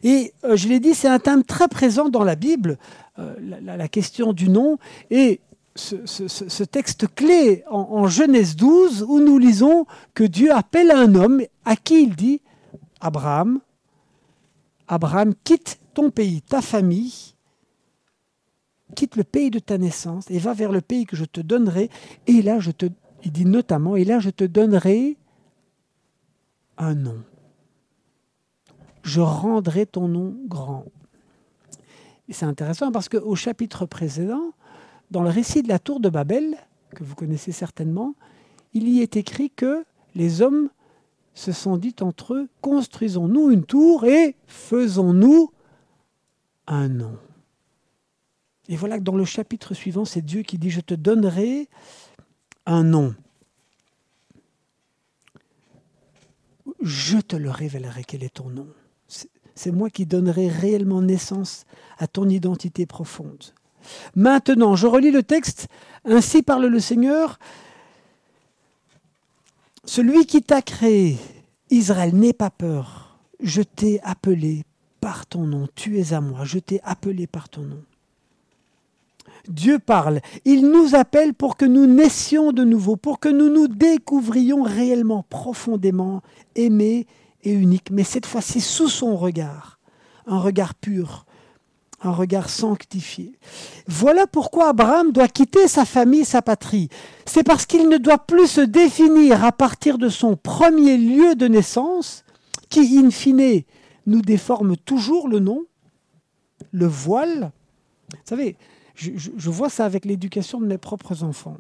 Et 0.02 0.32
euh, 0.44 0.56
je 0.56 0.68
l'ai 0.68 0.80
dit, 0.80 0.94
c'est 0.94 1.08
un 1.08 1.18
thème 1.18 1.44
très 1.44 1.68
présent 1.68 2.08
dans 2.08 2.25
la 2.25 2.36
Bible, 2.36 2.78
euh, 3.18 3.34
la, 3.62 3.88
question 3.88 4.32
du 4.32 4.48
nom. 4.48 4.78
Et 5.10 5.40
ce, 5.76 6.64
texte 6.64 7.06
clé 7.14 7.64
en, 7.68 8.06
Genèse 8.09 8.56
12 8.56 9.04
où 9.09 9.21
nous 9.21 9.38
lisons 9.38 9.87
que 10.14 10.25
Dieu 10.25 10.52
appelle 10.52 10.90
un 10.90 11.14
homme 11.14 11.42
à 11.64 11.76
qui 11.76 12.02
il 12.02 12.16
dit 12.16 12.40
Abraham, 13.00 13.61
Abraham, 14.88 15.35
quitte 15.45 15.78
ton 15.95 16.11
pays, 16.11 16.42
ta 16.42 16.62
famille, 16.62 17.35
quitte 18.95 19.16
le 19.16 19.25
pays 19.25 19.50
de 19.50 19.59
ta 19.59 19.78
naissance 19.78 20.30
et 20.30 20.38
va 20.38 20.52
vers 20.52 20.73
le 20.73 20.80
pays 20.80 21.06
que 21.06 21.16
je 21.16 21.25
te 21.25 21.40
donnerai. 21.40 21.90
Et 22.26 22.42
là, 22.42 22.61
je 22.61 22.71
te, 22.71 22.87
il 23.25 23.33
dit 23.33 23.45
notamment, 23.45 23.97
et 23.97 24.04
là, 24.04 24.21
je 24.21 24.30
te 24.30 24.45
donnerai 24.45 25.16
un 26.78 26.95
nom. 26.95 27.23
Je 29.02 29.21
rendrai 29.21 29.87
ton 29.87 30.09
nom 30.09 30.37
grand. 30.47 30.85
C'est 32.28 32.47
intéressant 32.47 32.90
parce 32.90 33.09
qu'au 33.09 33.37
chapitre 33.37 33.87
précédent, 33.87 34.52
dans 35.10 35.22
le 35.22 35.30
récit 35.30 35.62
de 35.62 35.68
la 35.68 35.78
tour 35.78 36.00
de 36.00 36.08
Babel, 36.08 36.56
que 36.94 37.04
vous 37.04 37.14
connaissez 37.14 37.52
certainement, 37.52 38.14
il 38.72 38.88
y 38.88 39.00
est 39.00 39.16
écrit 39.16 39.50
que 39.50 39.84
les 40.14 40.42
hommes 40.42 40.70
se 41.34 41.52
sont 41.52 41.76
dit 41.76 41.94
entre 42.00 42.34
eux, 42.34 42.48
construisons-nous 42.62 43.50
une 43.50 43.64
tour 43.64 44.04
et 44.04 44.36
faisons-nous 44.46 45.52
un 46.66 46.88
nom. 46.88 47.18
Et 48.68 48.76
voilà 48.76 48.98
que 48.98 49.04
dans 49.04 49.16
le 49.16 49.25
chapitre 49.25 49.75
suivant, 49.75 50.04
c'est 50.04 50.22
Dieu 50.22 50.42
qui 50.42 50.58
dit, 50.58 50.70
je 50.70 50.80
te 50.80 50.94
donnerai 50.94 51.68
un 52.64 52.82
nom. 52.82 53.14
Je 56.80 57.18
te 57.18 57.36
le 57.36 57.50
révélerai 57.50 58.02
quel 58.04 58.25
est 58.25 58.34
ton 58.34 58.48
nom. 58.48 58.66
C'est 59.54 59.70
moi 59.70 59.88
qui 59.88 60.04
donnerai 60.04 60.48
réellement 60.48 61.00
naissance 61.00 61.64
à 61.98 62.06
ton 62.06 62.28
identité 62.28 62.86
profonde. 62.86 63.44
Maintenant, 64.14 64.76
je 64.76 64.87
relis 64.87 65.11
le 65.11 65.23
texte. 65.23 65.69
Ainsi 66.05 66.43
parle 66.43 66.66
le 66.66 66.81
Seigneur. 66.81 67.38
Celui 69.85 70.26
qui 70.26 70.43
t'a 70.43 70.62
créé, 70.62 71.19
Israël, 71.71 72.14
n'aie 72.14 72.33
pas 72.33 72.50
peur. 72.50 73.19
Je 73.40 73.62
t'ai 73.62 74.00
appelé 74.02 74.64
par 75.00 75.26
ton 75.26 75.43
nom. 75.43 75.69
Tu 75.75 75.99
es 75.99 76.12
à 76.12 76.21
moi. 76.21 76.45
Je 76.45 76.59
t'ai 76.59 76.81
appelé 76.83 77.26
par 77.26 77.49
ton 77.49 77.62
nom. 77.62 77.83
Dieu 79.49 79.78
parle. 79.78 80.21
Il 80.45 80.69
nous 80.71 80.95
appelle 80.95 81.35
pour 81.35 81.57
que 81.57 81.64
nous 81.64 81.87
naissions 81.87 82.53
de 82.53 82.64
nouveau, 82.64 82.96
pour 82.96 83.20
que 83.20 83.29
nous 83.29 83.49
nous 83.49 83.68
découvrions 83.68 84.62
réellement, 84.62 85.25
profondément 85.29 86.22
aimés 86.55 87.07
et 87.42 87.53
uniques, 87.53 87.90
mais 87.90 88.03
cette 88.03 88.27
fois-ci 88.27 88.61
sous 88.61 88.88
son 88.88 89.16
regard, 89.16 89.79
un 90.27 90.40
regard 90.40 90.75
pur, 90.75 91.27
regard 92.12 92.51
sanctifié. 92.51 93.38
Voilà 93.87 94.27
pourquoi 94.27 94.69
Abraham 94.69 95.12
doit 95.12 95.29
quitter 95.29 95.69
sa 95.69 95.85
famille, 95.85 96.25
sa 96.25 96.42
patrie. 96.42 96.88
C'est 97.25 97.42
parce 97.42 97.66
qu'il 97.66 97.88
ne 97.88 97.99
doit 97.99 98.19
plus 98.19 98.47
se 98.47 98.61
définir 98.61 99.45
à 99.45 99.53
partir 99.53 99.99
de 99.99 100.09
son 100.09 100.37
premier 100.37 100.97
lieu 100.97 101.35
de 101.35 101.49
naissance, 101.49 102.25
qui, 102.69 102.99
in 102.99 103.11
fine, 103.11 103.62
nous 104.07 104.23
déforme 104.23 104.77
toujours 104.77 105.29
le 105.29 105.38
nom, 105.38 105.64
le 106.73 106.87
voile. 106.87 107.53
Vous 108.12 108.19
savez, 108.25 108.57
je 108.95 109.51
vois 109.51 109.69
ça 109.71 109.85
avec 109.85 110.05
l'éducation 110.05 110.61
de 110.61 110.66
mes 110.66 110.79
propres 110.79 111.23
enfants. 111.23 111.57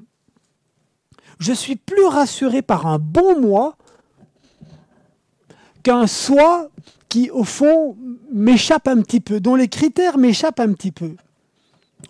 Je 1.38 1.52
suis 1.52 1.76
plus 1.76 2.06
rassuré 2.06 2.62
par 2.62 2.86
un 2.86 2.98
bon 2.98 3.40
moi 3.40 3.76
qu'un 5.82 6.06
soi 6.06 6.68
qui, 7.08 7.30
au 7.30 7.44
fond, 7.44 7.96
m'échappe 8.32 8.88
un 8.88 9.00
petit 9.02 9.20
peu, 9.20 9.40
dont 9.40 9.54
les 9.54 9.68
critères 9.68 10.18
m'échappent 10.18 10.60
un 10.60 10.72
petit 10.72 10.92
peu. 10.92 11.16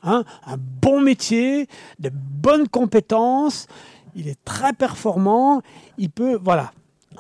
Hein, 0.03 0.25
un 0.47 0.57
bon 0.59 1.01
métier, 1.01 1.69
de 1.99 2.11
bonnes 2.13 2.69
compétences, 2.69 3.67
il 4.15 4.29
est 4.29 4.43
très 4.45 4.73
performant, 4.73 5.63
il 5.99 6.11
peut, 6.11 6.39
voilà. 6.43 6.73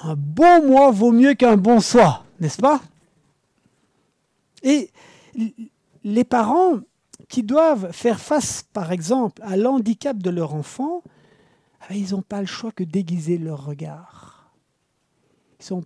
Un 0.03 0.15
bon 0.17 0.67
moi 0.67 0.91
vaut 0.91 1.13
mieux 1.13 1.35
qu'un 1.35 1.57
bon 1.57 1.81
soi, 1.81 2.25
n'est-ce 2.41 2.61
pas? 2.61 2.81
Et 4.63 4.91
les 6.05 6.25
parents 6.25 6.81
qui 7.29 7.43
doivent 7.43 7.93
faire 7.93 8.21
face, 8.21 8.65
par 8.73 8.93
exemple, 8.93 9.43
à 9.45 9.57
l'handicap 9.57 10.19
de 10.19 10.31
leur 10.31 10.55
enfant, 10.55 11.03
ah 11.81 11.87
ben, 11.91 11.97
ils 11.97 12.13
n'ont 12.13 12.23
pas 12.23 12.41
le 12.41 12.47
choix 12.47 12.73
que 12.73 12.85
d'aiguiser 12.85 13.39
leur 13.39 13.65
regard. 13.65 14.51
Ils 15.61 15.65
sont 15.65 15.85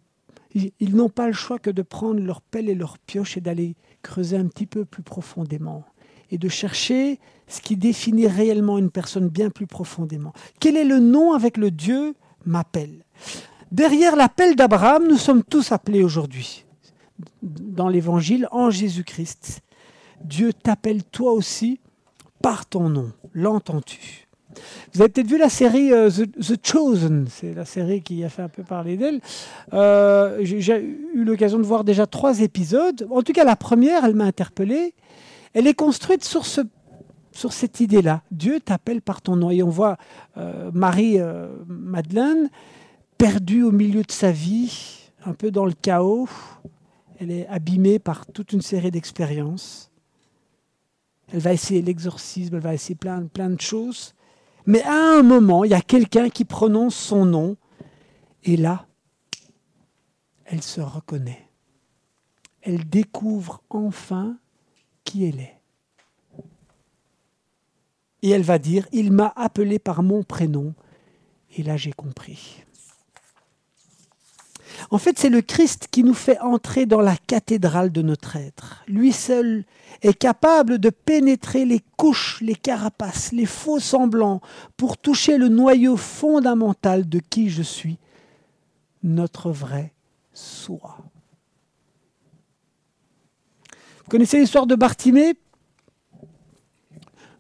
ils 0.55 0.97
n'ont 0.97 1.09
pas 1.09 1.27
le 1.27 1.33
choix 1.33 1.59
que 1.59 1.71
de 1.71 1.83
prendre 1.83 2.21
leur 2.21 2.41
pelle 2.41 2.69
et 2.69 2.75
leur 2.75 2.99
pioche 2.99 3.37
et 3.37 3.41
d'aller 3.41 3.77
creuser 4.03 4.37
un 4.37 4.47
petit 4.47 4.67
peu 4.67 4.85
plus 4.85 5.03
profondément 5.03 5.85
et 6.31 6.39
de 6.39 6.49
chercher 6.49 7.19
ce 7.49 7.61
qui 7.61 7.77
définit 7.77 8.27
réellement 8.27 8.79
une 8.79 8.91
personne 8.91 9.29
bien 9.29 9.51
plus 9.51 9.67
profondément. 9.67 10.33
Quel 10.61 10.77
est 10.77 10.85
le 10.85 11.01
nom 11.01 11.33
avec 11.33 11.57
le 11.57 11.71
Dieu 11.71 12.15
m'appelle? 12.47 13.05
Derrière 13.73 14.17
l'appel 14.17 14.57
d'Abraham, 14.57 15.07
nous 15.09 15.17
sommes 15.17 15.45
tous 15.45 15.73
appelés 15.73 16.03
aujourd'hui, 16.03 16.65
dans 17.43 17.89
l'Évangile, 17.89 18.49
en 18.51 18.71
Jésus-Christ. 18.71 19.61
Dieu 20.25 20.53
t'appelle 20.53 21.05
toi 21.05 21.33
aussi 21.33 21.81
par 22.43 22.67
ton 22.67 22.89
nom. 22.89 23.13
L'entends-tu? 23.33 24.30
Vous 24.93 25.01
avez 25.01 25.11
peut-être 25.11 25.29
vu 25.29 25.39
la 25.39 25.49
série 25.49 25.93
euh, 25.93 26.11
The, 26.11 26.67
Chosen, 26.67 27.27
c'est 27.29 27.55
la 27.55 27.65
série 27.65 28.03
qui 28.03 28.25
a 28.25 28.29
fait 28.29 28.43
un 28.43 28.49
peu 28.49 28.63
parler 28.63 28.97
d'elle. 28.97 29.21
Euh, 29.73 30.39
j'ai 30.43 30.83
eu 31.15 31.25
l'occasion 31.25 31.59
de 31.59 31.65
voir 31.65 31.85
déjà 31.85 32.07
trois 32.07 32.41
épisodes. 32.41 33.07
En 33.11 33.23
tout 33.23 33.33
cas, 33.33 33.45
la 33.45 33.57
première, 33.57 34.05
elle 34.05 34.15
m'a 34.15 34.25
interpellé. 34.25 34.95
Elle 35.55 35.67
est 35.67 35.75
construite 35.75 36.25
sur, 36.25 36.47
ce, 36.47 36.63
sur 37.33 37.53
cette 37.53 37.81
idée-là. 37.81 38.23
Dieu 38.31 38.61
t'appelle 38.61 39.03
par 39.03 39.23
ton 39.23 39.37
nom. 39.37 39.51
Et 39.51 39.63
on 39.63 39.71
voit 39.71 39.97
euh, 40.37 40.71
Marie-Madeleine 40.73 42.51
perdue 43.19 43.63
au 43.63 43.73
milieu 43.73 44.03
de 44.03 44.13
sa 44.13 44.33
vie, 44.33 45.11
un 45.25 45.35
peu 45.35 45.51
dans 45.51 45.67
le 45.67 45.75
chaos. 45.81 46.29
Elle 47.19 47.31
est 47.31 47.47
abîmée 47.49 47.99
par 47.99 48.27
toute 48.27 48.53
une 48.53 48.63
série 48.63 48.91
d'expériences. 48.91 49.91
Elle 51.33 51.41
va 51.41 51.53
essayer 51.53 51.83
l'exorcisme, 51.83 52.57
elle 52.57 52.63
va 52.63 52.75
essayer 52.75 52.97
plein, 52.97 53.25
plein 53.27 53.51
de 53.51 53.61
choses. 53.61 54.15
Mais 54.67 54.83
à 54.83 55.19
un 55.19 55.23
moment, 55.23 55.65
il 55.65 55.71
y 55.71 55.75
a 55.75 55.81
quelqu'un 55.81 56.29
qui 56.29 56.45
prononce 56.45 56.95
son 56.95 57.25
nom, 57.25 57.57
et 58.45 58.57
là, 58.57 58.87
elle 60.45 60.63
se 60.63 60.81
reconnaît. 60.81 61.49
Elle 62.63 62.89
découvre 62.89 63.63
enfin 63.71 64.39
qui 65.05 65.25
elle 65.25 65.41
est. 65.41 65.61
Et 68.23 68.31
elle 68.31 68.43
va 68.43 68.59
dire, 68.59 68.87
il 68.93 69.13
m'a 69.13 69.33
appelé 69.35 69.79
par 69.79 70.03
mon 70.03 70.23
prénom, 70.23 70.75
et 71.57 71.63
là 71.63 71.77
j'ai 71.77 71.93
compris. 71.93 72.65
En 74.91 74.99
fait, 74.99 75.19
c'est 75.19 75.29
le 75.29 75.43
Christ 75.43 75.89
qui 75.91 76.03
nous 76.03 76.15
fait 76.15 76.39
entrer 76.41 76.87
dans 76.87 77.01
la 77.01 77.17
cathédrale 77.17 77.93
de 77.93 78.03
notre 78.03 78.37
être. 78.37 78.83
Lui 78.89 79.13
seul 79.13 79.65
est 80.03 80.15
capable 80.15 80.79
de 80.79 80.91
pénétrer 80.91 81.65
les 81.65 81.81
couches, 81.97 82.41
les 82.41 82.55
carapaces, 82.55 83.33
les 83.33 83.47
faux 83.47 83.81
semblants 83.81 84.41
pour 84.77 84.97
toucher 84.97 85.37
le 85.37 85.49
noyau 85.49 85.97
fondamental 85.97 87.09
de 87.09 87.19
qui 87.19 87.51
je 87.51 87.63
suis, 87.63 87.99
notre 89.03 89.51
vrai 89.51 89.93
soi. 90.33 90.99
Vous 94.05 94.11
connaissez 94.11 94.41
l'histoire 94.41 94.67
de 94.67 94.75
Bartimée? 94.75 95.35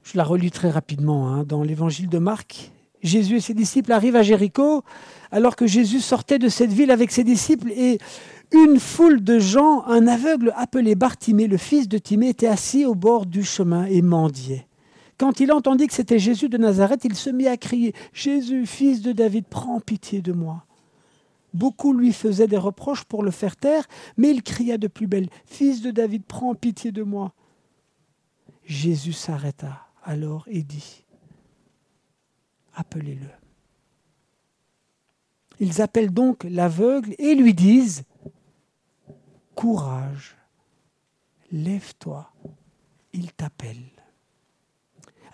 Je 0.03 0.17
la 0.17 0.25
relis 0.25 0.51
très 0.51 0.71
rapidement. 0.71 1.29
Hein. 1.29 1.45
Dans 1.45 1.63
l'évangile 1.63 2.09
de 2.09 2.19
Marc, 2.19 2.73
Jésus 3.03 3.37
et 3.37 3.41
ses 3.41 3.55
disciples 3.55 3.93
arrivent 3.93 4.17
à 4.17 4.23
Jéricho, 4.23 4.83
alors 5.31 5.57
que 5.57 5.67
Jésus 5.67 6.01
sortait 6.01 6.39
de 6.39 6.49
cette 6.49 6.73
ville 6.73 6.91
avec 6.91 7.11
ses 7.11 7.25
disciples, 7.25 7.71
et 7.73 7.99
une 8.53 8.81
foule 8.81 9.23
de 9.23 9.39
gens, 9.39 9.85
un 9.87 10.07
aveugle 10.07 10.53
appelé 10.57 10.95
Bartimée, 10.95 11.47
le 11.47 11.57
fils 11.57 11.89
de 11.89 11.99
Timée, 11.99 12.31
était 12.31 12.47
assis 12.47 12.85
au 12.85 12.95
bord 12.95 13.27
du 13.27 13.45
chemin 13.45 13.85
et 13.85 14.03
mendiait. 14.03 14.67
Quand 15.19 15.39
il 15.41 15.53
entendit 15.53 15.87
que 15.87 15.93
c'était 15.93 16.19
Jésus 16.19 16.49
de 16.49 16.59
Nazareth, 16.59 17.05
il 17.05 17.15
se 17.15 17.31
mit 17.31 17.47
à 17.47 17.57
crier 17.57 17.95
Jésus, 18.13 18.67
fils 18.67 19.03
de 19.03 19.13
David, 19.13 19.45
prends 19.49 19.81
pitié 19.81 20.23
de 20.23 20.33
moi. 20.33 20.65
Beaucoup 21.53 21.93
lui 21.93 22.13
faisaient 22.13 22.47
des 22.47 22.57
reproches 22.57 23.05
pour 23.05 23.23
le 23.23 23.31
faire 23.31 23.57
taire, 23.57 23.87
mais 24.17 24.31
il 24.31 24.43
cria 24.43 24.79
de 24.79 24.87
plus 24.87 25.07
belle 25.07 25.29
Fils 25.45 25.83
de 25.83 25.91
David, 25.91 26.25
prends 26.25 26.55
pitié 26.55 26.93
de 26.93 27.03
moi. 27.03 27.35
Jésus 28.65 29.13
s'arrêta 29.13 29.87
alors 30.05 30.45
et 30.49 30.63
dit 30.63 31.05
Appelez-le. 32.81 33.29
Ils 35.59 35.83
appellent 35.83 36.15
donc 36.15 36.45
l'aveugle 36.45 37.15
et 37.19 37.35
lui 37.35 37.53
disent 37.53 38.05
Courage, 39.55 40.35
lève-toi, 41.53 42.33
il 43.13 43.31
t'appelle. 43.35 43.85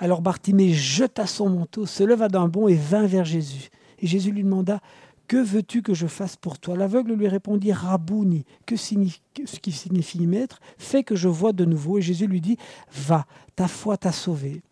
Alors 0.00 0.22
Bartimée 0.22 0.72
jeta 0.72 1.28
son 1.28 1.50
manteau, 1.50 1.86
se 1.86 2.02
leva 2.02 2.26
d'un 2.28 2.48
bond 2.48 2.66
et 2.66 2.74
vint 2.74 3.06
vers 3.06 3.24
Jésus. 3.24 3.70
Et 4.00 4.08
Jésus 4.08 4.32
lui 4.32 4.42
demanda 4.42 4.80
Que 5.28 5.36
veux-tu 5.36 5.82
que 5.82 5.94
je 5.94 6.08
fasse 6.08 6.34
pour 6.34 6.58
toi? 6.58 6.76
L'aveugle 6.76 7.12
lui 7.12 7.28
répondit 7.28 7.72
Rabouni, 7.72 8.44
que 8.66 8.74
ce 8.74 9.60
qui 9.60 9.70
signifie 9.70 10.26
maître, 10.26 10.58
fais 10.78 11.04
que 11.04 11.14
je 11.14 11.28
vois 11.28 11.52
de 11.52 11.64
nouveau. 11.64 11.98
Et 11.98 12.02
Jésus 12.02 12.26
lui 12.26 12.40
dit 12.40 12.56
Va, 12.90 13.24
ta 13.54 13.68
foi 13.68 13.96
t'a 13.96 14.10
sauvé. 14.10 14.62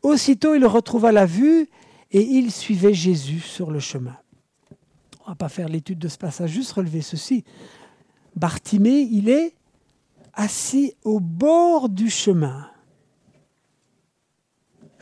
Aussitôt 0.00 0.54
il 0.54 0.64
retrouva 0.64 1.12
la 1.12 1.26
vue 1.26 1.68
et 2.14 2.22
il 2.22 2.50
suivait 2.50 2.94
Jésus 2.94 3.40
sur 3.40 3.70
le 3.70 3.80
chemin. 3.80 4.16
On 5.20 5.30
ne 5.30 5.32
va 5.32 5.34
pas 5.34 5.50
faire 5.50 5.68
l'étude 5.68 5.98
de 5.98 6.08
ce 6.08 6.16
passage, 6.16 6.50
juste 6.50 6.72
relever 6.72 7.02
ceci. 7.02 7.44
Bartimée, 8.34 9.00
il 9.10 9.28
est 9.28 9.54
assis 10.32 10.94
au 11.04 11.20
bord 11.20 11.90
du 11.90 12.08
chemin 12.08 12.70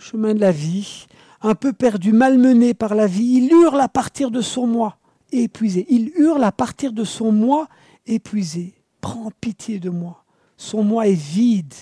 chemin 0.02 0.34
de 0.34 0.40
la 0.40 0.52
vie, 0.52 1.06
un 1.40 1.54
peu 1.54 1.72
perdu, 1.72 2.12
malmené 2.12 2.74
par 2.74 2.94
la 2.94 3.06
vie. 3.06 3.38
Il 3.38 3.52
hurle 3.52 3.80
à 3.80 3.88
partir 3.88 4.30
de 4.30 4.40
son 4.40 4.66
moi, 4.66 4.98
épuisé. 5.30 5.86
Il 5.88 6.12
hurle 6.16 6.44
à 6.44 6.52
partir 6.52 6.92
de 6.92 7.04
son 7.04 7.32
moi, 7.32 7.68
épuisé. 8.06 8.74
Prends 9.00 9.30
pitié 9.40 9.78
de 9.78 9.90
moi. 9.90 10.24
Son 10.56 10.82
moi 10.84 11.08
est 11.08 11.14
vide. 11.14 11.74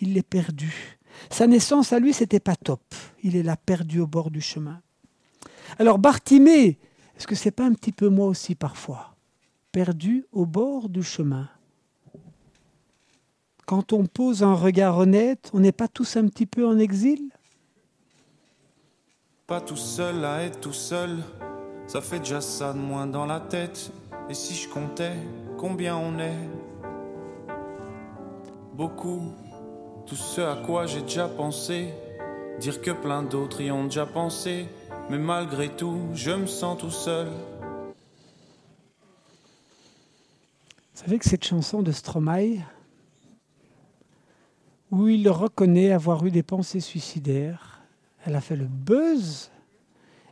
Il 0.00 0.14
l'est 0.14 0.22
perdu. 0.22 0.98
Sa 1.28 1.46
naissance 1.46 1.92
à 1.92 1.98
lui, 1.98 2.12
c'était 2.12 2.40
pas 2.40 2.56
top. 2.56 2.80
Il 3.22 3.36
est 3.36 3.42
là 3.42 3.56
perdu 3.56 4.00
au 4.00 4.06
bord 4.06 4.30
du 4.30 4.40
chemin. 4.40 4.80
Alors 5.78 5.98
Bartimée, 5.98 6.78
est-ce 7.16 7.26
que 7.26 7.34
c'est 7.34 7.50
pas 7.50 7.64
un 7.64 7.74
petit 7.74 7.92
peu 7.92 8.08
moi 8.08 8.26
aussi 8.26 8.54
parfois? 8.54 9.14
Perdu 9.72 10.24
au 10.32 10.46
bord 10.46 10.88
du 10.88 11.02
chemin. 11.02 11.48
Quand 13.66 13.92
on 13.92 14.06
pose 14.06 14.42
un 14.42 14.54
regard 14.54 14.98
honnête, 14.98 15.50
on 15.52 15.60
n'est 15.60 15.70
pas 15.70 15.86
tous 15.86 16.16
un 16.16 16.26
petit 16.26 16.46
peu 16.46 16.66
en 16.66 16.78
exil? 16.78 17.30
Pas 19.46 19.60
tout 19.60 19.76
seul 19.76 20.24
à 20.24 20.42
être 20.42 20.60
tout 20.60 20.72
seul, 20.72 21.18
ça 21.86 22.00
fait 22.00 22.18
déjà 22.18 22.40
ça 22.40 22.72
de 22.72 22.78
moins 22.78 23.06
dans 23.06 23.26
la 23.26 23.38
tête. 23.38 23.92
Et 24.28 24.34
si 24.34 24.54
je 24.54 24.68
comptais 24.68 25.16
combien 25.58 25.96
on 25.96 26.18
est? 26.18 26.48
Beaucoup, 28.74 29.32
tout 30.10 30.16
ce 30.16 30.40
à 30.40 30.56
quoi 30.56 30.86
j'ai 30.86 31.02
déjà 31.02 31.28
pensé, 31.28 31.94
dire 32.58 32.82
que 32.82 32.90
plein 32.90 33.22
d'autres 33.22 33.60
y 33.60 33.70
ont 33.70 33.84
déjà 33.84 34.06
pensé, 34.06 34.66
mais 35.08 35.18
malgré 35.18 35.68
tout, 35.68 36.00
je 36.14 36.32
me 36.32 36.46
sens 36.48 36.80
tout 36.80 36.90
seul. 36.90 37.28
Vous 40.92 41.04
savez 41.04 41.16
que 41.20 41.24
cette 41.24 41.44
chanson 41.44 41.80
de 41.82 41.92
Stromae, 41.92 42.56
où 44.90 45.06
il 45.06 45.28
reconnaît 45.28 45.92
avoir 45.92 46.26
eu 46.26 46.32
des 46.32 46.42
pensées 46.42 46.80
suicidaires, 46.80 47.80
elle 48.26 48.34
a 48.34 48.40
fait 48.40 48.56
le 48.56 48.66
buzz. 48.66 49.52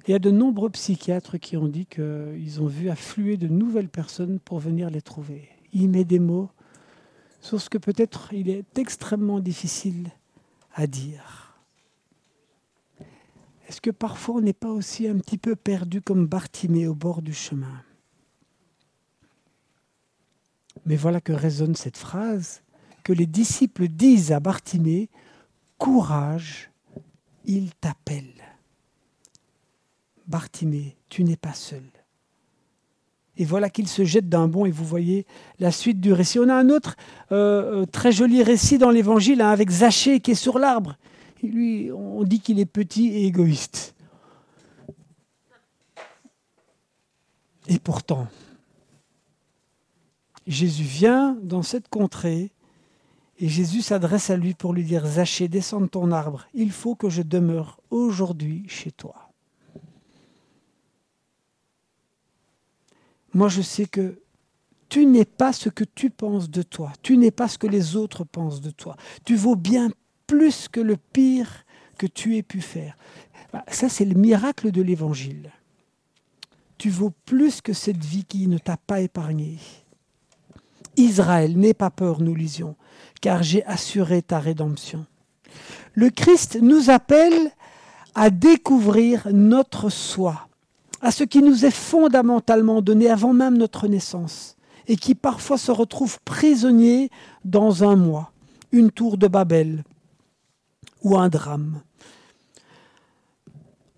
il 0.08 0.10
y 0.10 0.14
a 0.14 0.18
de 0.18 0.32
nombreux 0.32 0.70
psychiatres 0.70 1.36
qui 1.38 1.56
ont 1.56 1.68
dit 1.68 1.86
qu'ils 1.86 2.60
ont 2.60 2.66
vu 2.66 2.90
affluer 2.90 3.36
de 3.36 3.46
nouvelles 3.46 3.88
personnes 3.88 4.40
pour 4.40 4.58
venir 4.58 4.90
les 4.90 5.02
trouver. 5.02 5.48
Il 5.72 5.88
met 5.88 6.02
des 6.02 6.18
mots 6.18 6.50
sur 7.40 7.60
ce 7.60 7.70
que 7.70 7.78
peut-être 7.78 8.32
il 8.32 8.48
est 8.48 8.78
extrêmement 8.78 9.40
difficile 9.40 10.10
à 10.74 10.86
dire. 10.86 11.58
Est-ce 13.68 13.80
que 13.80 13.90
parfois 13.90 14.36
on 14.36 14.40
n'est 14.40 14.52
pas 14.52 14.70
aussi 14.70 15.06
un 15.06 15.18
petit 15.18 15.38
peu 15.38 15.54
perdu 15.54 16.00
comme 16.00 16.26
Bartimée 16.26 16.86
au 16.86 16.94
bord 16.94 17.20
du 17.22 17.34
chemin? 17.34 17.82
Mais 20.86 20.96
voilà 20.96 21.20
que 21.20 21.32
résonne 21.32 21.74
cette 21.74 21.98
phrase 21.98 22.62
que 23.04 23.12
les 23.12 23.26
disciples 23.26 23.88
disent 23.88 24.32
à 24.32 24.40
Bartimée 24.40 25.10
Courage, 25.76 26.70
il 27.44 27.74
t'appelle. 27.74 28.34
Bartimée, 30.26 30.96
tu 31.08 31.24
n'es 31.24 31.36
pas 31.36 31.54
seul. 31.54 31.84
Et 33.38 33.44
voilà 33.44 33.70
qu'il 33.70 33.86
se 33.88 34.04
jette 34.04 34.28
d'un 34.28 34.48
bond 34.48 34.66
et 34.66 34.70
vous 34.72 34.84
voyez 34.84 35.24
la 35.60 35.70
suite 35.70 36.00
du 36.00 36.12
récit. 36.12 36.40
On 36.40 36.48
a 36.48 36.54
un 36.54 36.70
autre 36.70 36.96
euh, 37.30 37.82
euh, 37.82 37.86
très 37.86 38.10
joli 38.10 38.42
récit 38.42 38.78
dans 38.78 38.90
l'Évangile 38.90 39.40
hein, 39.40 39.50
avec 39.50 39.70
Zachée 39.70 40.18
qui 40.18 40.32
est 40.32 40.34
sur 40.34 40.58
l'arbre. 40.58 40.96
lui, 41.42 41.90
on 41.92 42.24
dit 42.24 42.40
qu'il 42.40 42.58
est 42.58 42.66
petit 42.66 43.06
et 43.08 43.26
égoïste. 43.26 43.94
Et 47.68 47.78
pourtant, 47.78 48.26
Jésus 50.48 50.82
vient 50.82 51.36
dans 51.42 51.62
cette 51.62 51.88
contrée 51.88 52.50
et 53.38 53.48
Jésus 53.48 53.82
s'adresse 53.82 54.30
à 54.30 54.36
lui 54.36 54.54
pour 54.54 54.72
lui 54.72 54.82
dire, 54.82 55.06
Zachée, 55.06 55.46
descends 55.46 55.82
de 55.82 55.86
ton 55.86 56.10
arbre, 56.10 56.48
il 56.54 56.72
faut 56.72 56.96
que 56.96 57.08
je 57.08 57.22
demeure 57.22 57.78
aujourd'hui 57.90 58.64
chez 58.66 58.90
toi. 58.90 59.27
Moi, 63.34 63.48
je 63.48 63.62
sais 63.62 63.86
que 63.86 64.20
tu 64.88 65.06
n'es 65.06 65.24
pas 65.24 65.52
ce 65.52 65.68
que 65.68 65.84
tu 65.84 66.10
penses 66.10 66.50
de 66.50 66.62
toi, 66.62 66.92
tu 67.02 67.16
n'es 67.16 67.30
pas 67.30 67.48
ce 67.48 67.58
que 67.58 67.66
les 67.66 67.96
autres 67.96 68.24
pensent 68.24 68.60
de 68.60 68.70
toi. 68.70 68.96
Tu 69.24 69.36
vaux 69.36 69.56
bien 69.56 69.90
plus 70.26 70.68
que 70.68 70.80
le 70.80 70.96
pire 70.96 71.64
que 71.98 72.06
tu 72.06 72.36
aies 72.36 72.42
pu 72.42 72.60
faire. 72.60 72.96
Ça, 73.68 73.88
c'est 73.88 74.04
le 74.04 74.14
miracle 74.14 74.70
de 74.70 74.82
l'Évangile. 74.82 75.50
Tu 76.78 76.90
vaux 76.90 77.12
plus 77.24 77.60
que 77.60 77.72
cette 77.72 78.04
vie 78.04 78.24
qui 78.24 78.46
ne 78.46 78.58
t'a 78.58 78.76
pas 78.76 79.00
épargné. 79.00 79.58
Israël, 80.96 81.58
n'aie 81.58 81.74
pas 81.74 81.90
peur, 81.90 82.20
nous 82.20 82.34
lisions 82.34 82.76
car 83.20 83.42
j'ai 83.42 83.64
assuré 83.64 84.22
ta 84.22 84.38
rédemption. 84.38 85.06
Le 85.94 86.10
Christ 86.10 86.58
nous 86.60 86.90
appelle 86.90 87.50
à 88.14 88.30
découvrir 88.30 89.28
notre 89.32 89.90
soi, 89.90 90.47
à 91.00 91.10
ce 91.10 91.24
qui 91.24 91.42
nous 91.42 91.64
est 91.64 91.74
fondamentalement 91.74 92.82
donné 92.82 93.08
avant 93.08 93.32
même 93.32 93.56
notre 93.56 93.88
naissance, 93.88 94.56
et 94.86 94.96
qui 94.96 95.14
parfois 95.14 95.58
se 95.58 95.70
retrouve 95.70 96.18
prisonnier 96.24 97.10
dans 97.44 97.84
un 97.84 97.96
moi, 97.96 98.32
une 98.72 98.90
tour 98.90 99.18
de 99.18 99.28
Babel 99.28 99.84
ou 101.02 101.16
un 101.16 101.28
drame. 101.28 101.80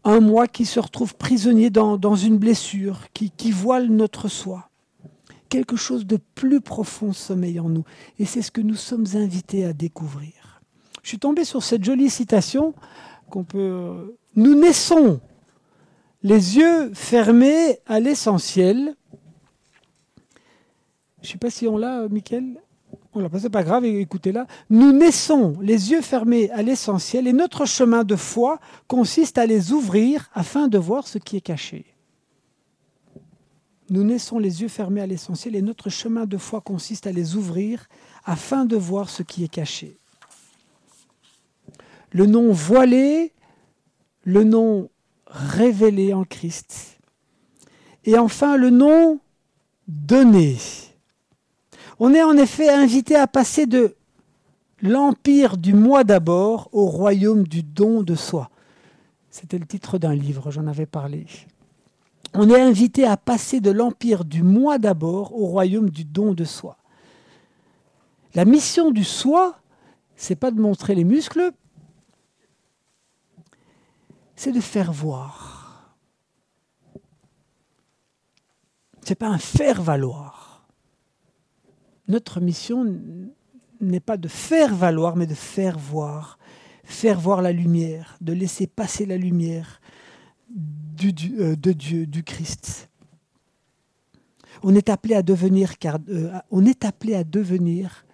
Un 0.04 0.20
moi 0.20 0.46
qui 0.48 0.64
se 0.64 0.80
retrouve 0.80 1.14
prisonnier 1.14 1.70
dans, 1.70 2.16
une 2.16 2.38
blessure, 2.38 3.06
qui, 3.12 3.30
qui 3.30 3.50
voile 3.50 3.88
notre 3.88 4.28
soi 4.28 4.70
quelque 5.50 5.76
chose 5.76 6.06
de 6.06 6.18
plus 6.34 6.62
profond 6.62 7.12
sommeille 7.12 7.60
en 7.60 7.68
nous. 7.68 7.84
Et 8.18 8.24
c'est 8.24 8.40
ce 8.40 8.50
que 8.50 8.62
nous 8.62 8.76
sommes 8.76 9.06
invités 9.14 9.66
à 9.66 9.74
découvrir. 9.74 10.62
Je 11.02 11.08
suis 11.08 11.18
tombé 11.18 11.44
sur 11.44 11.62
cette 11.62 11.84
jolie 11.84 12.08
citation 12.08 12.72
qu'on 13.28 13.44
peut... 13.44 14.16
Nous 14.36 14.54
naissons 14.54 15.20
les 16.22 16.56
yeux 16.56 16.92
fermés 16.94 17.78
à 17.86 18.00
l'essentiel. 18.00 18.94
Je 21.22 21.28
ne 21.28 21.32
sais 21.32 21.38
pas 21.38 21.50
si 21.50 21.66
on 21.66 21.76
l'a, 21.76 22.08
Michael. 22.08 22.60
On 23.12 23.20
l'a 23.20 23.28
pas, 23.28 23.40
c'est 23.40 23.50
pas 23.50 23.64
grave, 23.64 23.84
écoutez-la. 23.84 24.46
Nous 24.68 24.92
naissons 24.92 25.56
les 25.60 25.90
yeux 25.90 26.00
fermés 26.00 26.50
à 26.50 26.62
l'essentiel 26.62 27.26
et 27.26 27.32
notre 27.32 27.66
chemin 27.66 28.04
de 28.04 28.14
foi 28.16 28.60
consiste 28.86 29.36
à 29.36 29.46
les 29.46 29.72
ouvrir 29.72 30.30
afin 30.32 30.68
de 30.68 30.78
voir 30.78 31.08
ce 31.08 31.18
qui 31.18 31.36
est 31.36 31.40
caché. 31.40 31.86
Nous 33.88 34.04
naissons 34.04 34.38
les 34.38 34.62
yeux 34.62 34.68
fermés 34.68 35.00
à 35.00 35.06
l'essentiel 35.06 35.56
et 35.56 35.62
notre 35.62 35.90
chemin 35.90 36.24
de 36.24 36.36
foi 36.36 36.60
consiste 36.60 37.08
à 37.08 37.12
les 37.12 37.34
ouvrir 37.34 37.88
afin 38.24 38.64
de 38.64 38.76
voir 38.76 39.10
ce 39.10 39.24
qui 39.24 39.42
est 39.42 39.48
caché. 39.48 39.98
Le 42.12 42.26
nom 42.26 42.52
voilé, 42.52 43.32
le 44.22 44.44
nom 44.44 44.88
révélé 45.30 46.12
en 46.12 46.24
Christ. 46.24 46.98
Et 48.04 48.18
enfin 48.18 48.56
le 48.56 48.70
nom 48.70 49.20
donné. 49.88 50.56
On 51.98 52.14
est 52.14 52.22
en 52.22 52.36
effet 52.36 52.68
invité 52.68 53.16
à 53.16 53.26
passer 53.26 53.66
de 53.66 53.94
l'empire 54.82 55.56
du 55.56 55.74
moi 55.74 56.04
d'abord 56.04 56.68
au 56.72 56.86
royaume 56.86 57.46
du 57.46 57.62
don 57.62 58.02
de 58.02 58.14
soi. 58.14 58.50
C'était 59.30 59.58
le 59.58 59.66
titre 59.66 59.98
d'un 59.98 60.14
livre, 60.14 60.50
j'en 60.50 60.66
avais 60.66 60.86
parlé. 60.86 61.26
On 62.34 62.48
est 62.48 62.60
invité 62.60 63.04
à 63.04 63.16
passer 63.16 63.60
de 63.60 63.70
l'empire 63.70 64.24
du 64.24 64.42
moi 64.42 64.78
d'abord 64.78 65.34
au 65.34 65.46
royaume 65.46 65.90
du 65.90 66.04
don 66.04 66.32
de 66.32 66.44
soi. 66.44 66.76
La 68.34 68.44
mission 68.44 68.90
du 68.90 69.04
soi, 69.04 69.56
c'est 70.16 70.36
pas 70.36 70.50
de 70.50 70.60
montrer 70.60 70.94
les 70.94 71.04
muscles, 71.04 71.50
c'est 74.40 74.52
de 74.52 74.60
faire 74.62 74.90
voir. 74.90 75.94
C'est 79.02 79.14
pas 79.14 79.28
un 79.28 79.36
faire 79.36 79.82
valoir. 79.82 80.66
Notre 82.08 82.40
mission 82.40 82.86
n'est 83.82 84.00
pas 84.00 84.16
de 84.16 84.28
faire 84.28 84.74
valoir, 84.74 85.14
mais 85.14 85.26
de 85.26 85.34
faire 85.34 85.78
voir. 85.78 86.38
Faire 86.84 87.20
voir 87.20 87.42
la 87.42 87.52
lumière, 87.52 88.16
de 88.22 88.32
laisser 88.32 88.66
passer 88.66 89.04
la 89.04 89.18
lumière 89.18 89.78
euh, 91.04 91.54
de 91.54 91.72
Dieu, 91.72 92.06
du 92.06 92.22
Christ. 92.24 92.88
On 94.62 94.74
est 94.74 94.88
appelé 94.88 95.16
à 95.16 95.22
devenir, 95.22 95.74
euh, 96.08 96.32
on 96.50 96.64
est 96.64 96.86
appelé 96.86 97.14
à 97.14 97.24
devenir, 97.24 98.06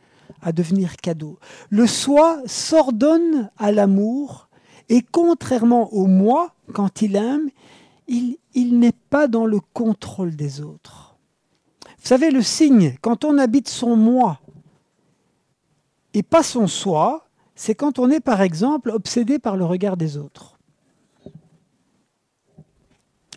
à 0.42 0.50
devenir 0.50 0.96
cadeau. 0.96 1.38
Le 1.70 1.86
soi 1.86 2.42
s'ordonne 2.46 3.48
à 3.58 3.70
l'amour 3.70 4.45
et 4.88 5.02
contrairement 5.02 5.92
au 5.92 6.06
moi, 6.06 6.54
quand 6.72 7.02
il 7.02 7.16
aime, 7.16 7.50
il, 8.08 8.38
n'est 8.78 8.92
pas 8.92 9.26
dans 9.26 9.46
le 9.46 9.60
contrôle 9.60 10.36
des 10.36 10.60
autres. 10.60 11.16
Vous 11.84 12.08
savez, 12.08 12.30
le 12.30 12.42
signe, 12.42 12.96
quand 13.00 13.24
on 13.24 13.38
habite 13.38 13.68
son 13.68 13.96
moi, 13.96 14.40
et 16.14 16.22
pas 16.22 16.42
son 16.42 16.66
soi, 16.66 17.28
c'est 17.54 17.74
quand 17.74 17.98
on 17.98 18.10
est 18.10 18.20
par 18.20 18.40
exemple 18.42 18.90
obsédé 18.90 19.38
par 19.38 19.56
le 19.56 19.64
regard 19.64 19.96
des 19.96 20.16
autres. 20.16 20.58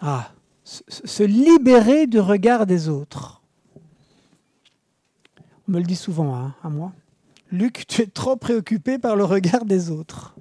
Ah, 0.01 0.31
se 0.63 1.23
libérer 1.23 2.07
du 2.07 2.19
regard 2.19 2.65
des 2.65 2.87
autres. 2.87 3.41
On 5.67 5.73
me 5.73 5.79
le 5.79 5.85
dit 5.85 5.95
souvent 5.95 6.35
hein, 6.35 6.55
à 6.63 6.69
moi. 6.69 6.93
Luc, 7.51 7.85
tu 7.87 8.03
es 8.03 8.07
trop 8.07 8.35
préoccupé 8.35 8.99
par 8.99 9.15
le 9.15 9.23
regard 9.23 9.65
des 9.65 9.89
autres. 9.89 10.35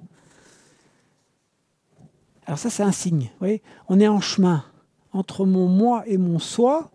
Alors 2.49 2.57
ça, 2.57 2.71
c'est 2.71 2.81
un 2.81 2.91
signe. 2.91 3.29
Vous 3.41 3.47
on 3.89 3.99
est 3.99 4.07
en 4.07 4.21
chemin 4.21 4.65
entre 5.13 5.45
mon 5.45 5.67
moi 5.67 6.01
et 6.07 6.17
mon 6.17 6.39
soi. 6.39 6.89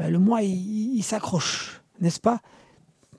Euh, 0.00 0.08
le 0.08 0.18
moi, 0.18 0.40
il 0.40 1.02
s'accroche, 1.02 1.82
n'est-ce 2.00 2.18
pas? 2.18 2.40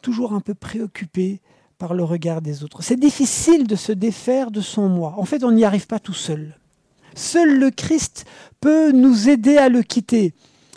Toujours 0.02 0.34
un 0.34 0.39
peu 0.39 0.56
préoccupé 0.56 1.39
par 1.78 1.94
le 1.94 2.04
regard 2.04 2.41
des 2.41 2.63
autres. 2.63 2.82
C'est 2.82 3.00
difficile 3.00 3.67
de 3.67 3.76
se 3.76 3.91
défaire 3.91 4.50
de 4.50 4.60
son 4.60 4.89
moi. 4.89 5.13
En 5.17 5.26
fait, 5.26 5.44
on 5.44 5.52
n'y 5.52 5.65
arrive 5.65 5.86
pas 5.86 6.00
tout 6.00 6.15
seul. 6.15 6.58
Seul 7.13 7.60
le 7.60 7.70
Christ 7.70 8.26
peut 8.60 8.91
nous 8.91 9.30
aider 9.30 9.58
à 9.58 9.70
le 9.70 9.84
quitter. 9.84 10.34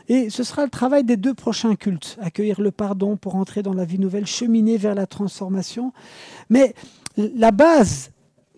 Et 0.09 0.29
ce 0.29 0.43
sera 0.43 0.65
le 0.65 0.71
travail 0.71 1.05
des 1.05 1.17
deux 1.17 1.33
prochains 1.33 1.77
cultes, 1.77 2.19
accueillir 2.21 2.61
le 2.61 2.73
pardon 2.73 3.17
pour 3.17 3.37
entrer 3.37 3.63
dans 3.63 3.73
la 3.73 3.87
vie 3.87 3.99
nouvelle, 3.99 4.27
cheminer 4.27 4.77
vers 4.77 4.95
la 4.95 5.07
transformation. 5.07 5.95
Mais 6.51 6.75
la 7.17 7.53
base 7.53 8.11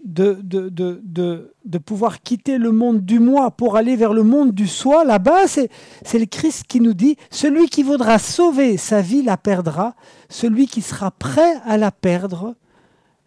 de, 0.07 1.79
pouvoir 1.85 2.23
quitter 2.23 2.59
le 2.59 2.71
monde 2.71 3.05
du 3.05 3.19
moi 3.19 3.51
pour 3.51 3.77
aller 3.77 3.97
vers 3.97 4.13
le 4.13 4.23
monde 4.23 4.53
du 4.53 4.69
soi, 4.69 5.05
là-bas, 5.05 5.47
c'est, 5.47 5.69
c'est 6.05 6.19
le 6.19 6.27
Christ 6.27 6.65
qui 6.69 6.81
nous 6.81 6.95
dit, 6.95 7.17
celui 7.31 7.69
qui 7.69 7.83
voudra 7.83 8.19
sauver 8.19 8.77
sa 8.77 9.01
vie 9.01 9.23
la 9.23 9.37
perdra, 9.37 9.95
celui 10.29 10.67
qui 10.67 10.81
sera 10.81 11.11
prêt 11.11 11.55
à 11.65 11.77
la 11.77 11.91
perdre 11.91 12.55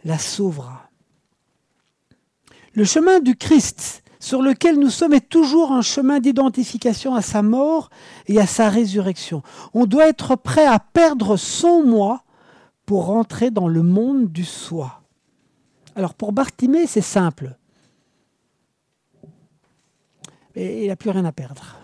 la 0.05 0.17
sauvera. 0.17 0.89
Le 2.73 2.85
chemin 2.85 3.19
du 3.19 3.35
Christ 3.35 4.03
sur 4.21 4.41
lequel 4.41 4.77
nous 4.79 4.89
sommes 4.89 5.13
est 5.13 5.29
toujours 5.29 5.71
un 5.71 5.81
chemin 5.81 6.19
d'identification 6.19 7.15
à 7.15 7.21
sa 7.21 7.41
mort 7.41 7.89
et 8.27 8.39
à 8.39 8.45
sa 8.45 8.69
résurrection. 8.69 9.43
On 9.73 9.85
doit 9.85 10.07
être 10.07 10.35
prêt 10.35 10.65
à 10.65 10.79
perdre 10.79 11.37
son 11.37 11.83
moi 11.83 12.23
pour 12.85 13.05
rentrer 13.05 13.51
dans 13.51 13.67
le 13.67 13.83
monde 13.83 14.27
du 14.27 14.43
soi. 14.43 14.98
Alors 15.95 16.13
pour 16.13 16.31
Bartimée, 16.31 16.87
c'est 16.87 17.01
simple. 17.01 17.55
Il 20.55 20.87
n'a 20.87 20.95
plus 20.95 21.09
rien 21.09 21.25
à 21.25 21.31
perdre. 21.31 21.77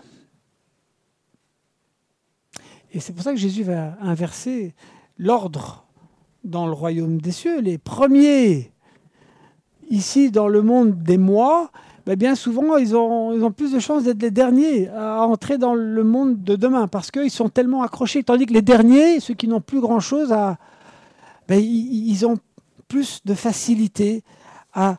Et 2.92 3.00
c'est 3.00 3.12
pour 3.12 3.22
ça 3.22 3.32
que 3.32 3.38
Jésus 3.38 3.62
va 3.62 3.96
inverser 4.00 4.74
l'ordre 5.18 5.86
dans 6.44 6.66
le 6.66 6.72
royaume 6.72 7.20
des 7.20 7.32
cieux. 7.32 7.60
Les 7.60 7.78
premiers, 7.78 8.72
ici 9.90 10.30
dans 10.30 10.48
le 10.48 10.62
monde 10.62 11.02
des 11.02 11.18
mois, 11.18 11.70
ben 12.06 12.16
bien 12.16 12.34
souvent, 12.34 12.76
ils 12.76 12.94
ont, 12.94 13.50
plus 13.50 13.72
de 13.72 13.80
chances 13.80 14.04
d'être 14.04 14.22
les 14.22 14.30
derniers 14.30 14.88
à 14.88 15.22
entrer 15.22 15.58
dans 15.58 15.74
le 15.74 16.04
monde 16.04 16.42
de 16.44 16.54
demain 16.54 16.86
parce 16.86 17.10
qu'ils 17.10 17.30
sont 17.30 17.48
tellement 17.48 17.82
accrochés. 17.82 18.22
Tandis 18.22 18.46
que 18.46 18.54
les 18.54 18.62
derniers, 18.62 19.20
ceux 19.20 19.34
qui 19.34 19.48
n'ont 19.48 19.60
plus 19.60 19.80
grand-chose 19.80 20.32
à... 20.32 20.56
Ben, 21.48 21.60
ils 21.60 22.24
plus 22.88 23.20
de 23.24 23.34
facilité 23.34 24.22
à, 24.72 24.98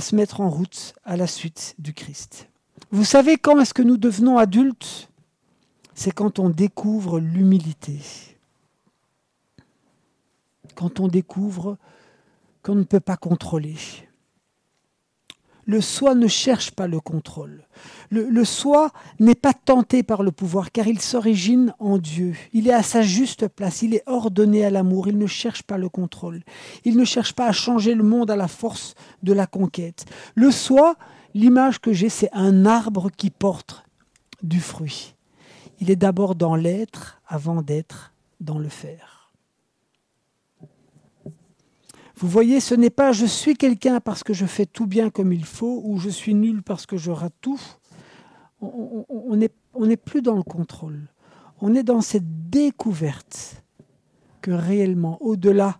se 0.00 0.14
mettre 0.16 0.40
en 0.40 0.50
route 0.50 0.94
à 1.04 1.16
la 1.16 1.26
suite 1.26 1.74
du 1.78 1.92
Christ. 1.92 2.48
Vous 2.90 3.04
savez 3.04 3.36
quand 3.36 3.60
est-ce 3.60 3.74
que 3.74 3.82
nous 3.82 3.96
devenons 3.96 4.38
adultes? 4.38 5.10
C'est 5.94 6.12
quand 6.12 6.38
on 6.38 6.48
découvre 6.48 7.20
l'humilité. 7.20 8.00
Quand 10.74 10.98
on 10.98 11.08
découvre 11.08 11.76
qu'on 12.62 12.74
ne 12.74 12.84
peut 12.84 13.00
pas 13.00 13.16
contrôler. 13.16 13.76
Le 15.66 15.80
soi 15.80 16.14
ne 16.14 16.26
cherche 16.26 16.70
pas 16.70 16.86
le 16.86 17.00
contrôle. 17.00 17.64
Le, 18.10 18.44
soi 18.44 18.90
n'est 19.20 19.34
pas 19.34 19.52
tenté 19.52 20.02
par 20.02 20.22
le 20.22 20.32
pouvoir 20.32 20.72
car 20.72 20.88
il 20.88 21.00
s'origine 21.00 21.74
en 21.78 21.98
Dieu. 21.98 22.34
Il 22.52 22.68
est 22.68 22.72
à 22.72 22.82
sa 22.82 23.02
juste 23.02 23.46
place, 23.48 23.82
il 23.82 23.94
est 23.94 24.02
ordonné 24.06 24.64
à 24.64 24.70
l'amour, 24.70 25.08
il 25.08 25.16
ne 25.16 25.26
cherche 25.26 25.62
pas 25.62 25.78
le 25.78 25.88
contrôle. 25.88 26.42
Il 26.84 26.96
ne 26.96 27.04
cherche 27.04 27.34
pas 27.34 27.46
à 27.46 27.52
changer 27.52 27.94
le 27.94 28.02
monde 28.02 28.30
à 28.30 28.36
la 28.36 28.48
force 28.48 28.94
de 29.22 29.32
la 29.32 29.46
conquête. 29.46 30.06
Le 30.34 30.50
soi, 30.50 30.96
l'image 31.34 31.80
que 31.80 31.92
j'ai, 31.92 32.08
c'est 32.08 32.30
un 32.32 32.66
arbre 32.66 33.10
qui 33.16 33.30
porte 33.30 33.84
du 34.42 34.60
fruit. 34.60 35.14
Il 35.78 35.90
est 35.90 35.96
d'abord 35.96 36.34
dans 36.34 36.56
l'être 36.56 37.20
avant 37.28 37.62
d'être 37.62 38.12
dans 38.40 38.58
le 38.58 38.68
faire. 38.68 39.19
Vous 42.20 42.28
voyez, 42.28 42.60
ce 42.60 42.74
n'est 42.74 42.90
pas 42.90 43.12
je 43.12 43.24
suis 43.24 43.54
quelqu'un 43.54 43.98
parce 43.98 44.22
que 44.22 44.34
je 44.34 44.44
fais 44.44 44.66
tout 44.66 44.86
bien 44.86 45.08
comme 45.08 45.32
il 45.32 45.46
faut 45.46 45.80
ou 45.86 45.96
je 45.96 46.10
suis 46.10 46.34
nul 46.34 46.62
parce 46.62 46.84
que 46.84 46.98
je 46.98 47.10
rate 47.10 47.32
tout. 47.40 47.58
On 48.60 49.36
n'est 49.36 49.96
plus 49.96 50.20
dans 50.20 50.36
le 50.36 50.42
contrôle. 50.42 51.08
On 51.62 51.74
est 51.74 51.82
dans 51.82 52.02
cette 52.02 52.50
découverte 52.50 53.64
que 54.42 54.50
réellement, 54.50 55.16
au-delà, 55.22 55.78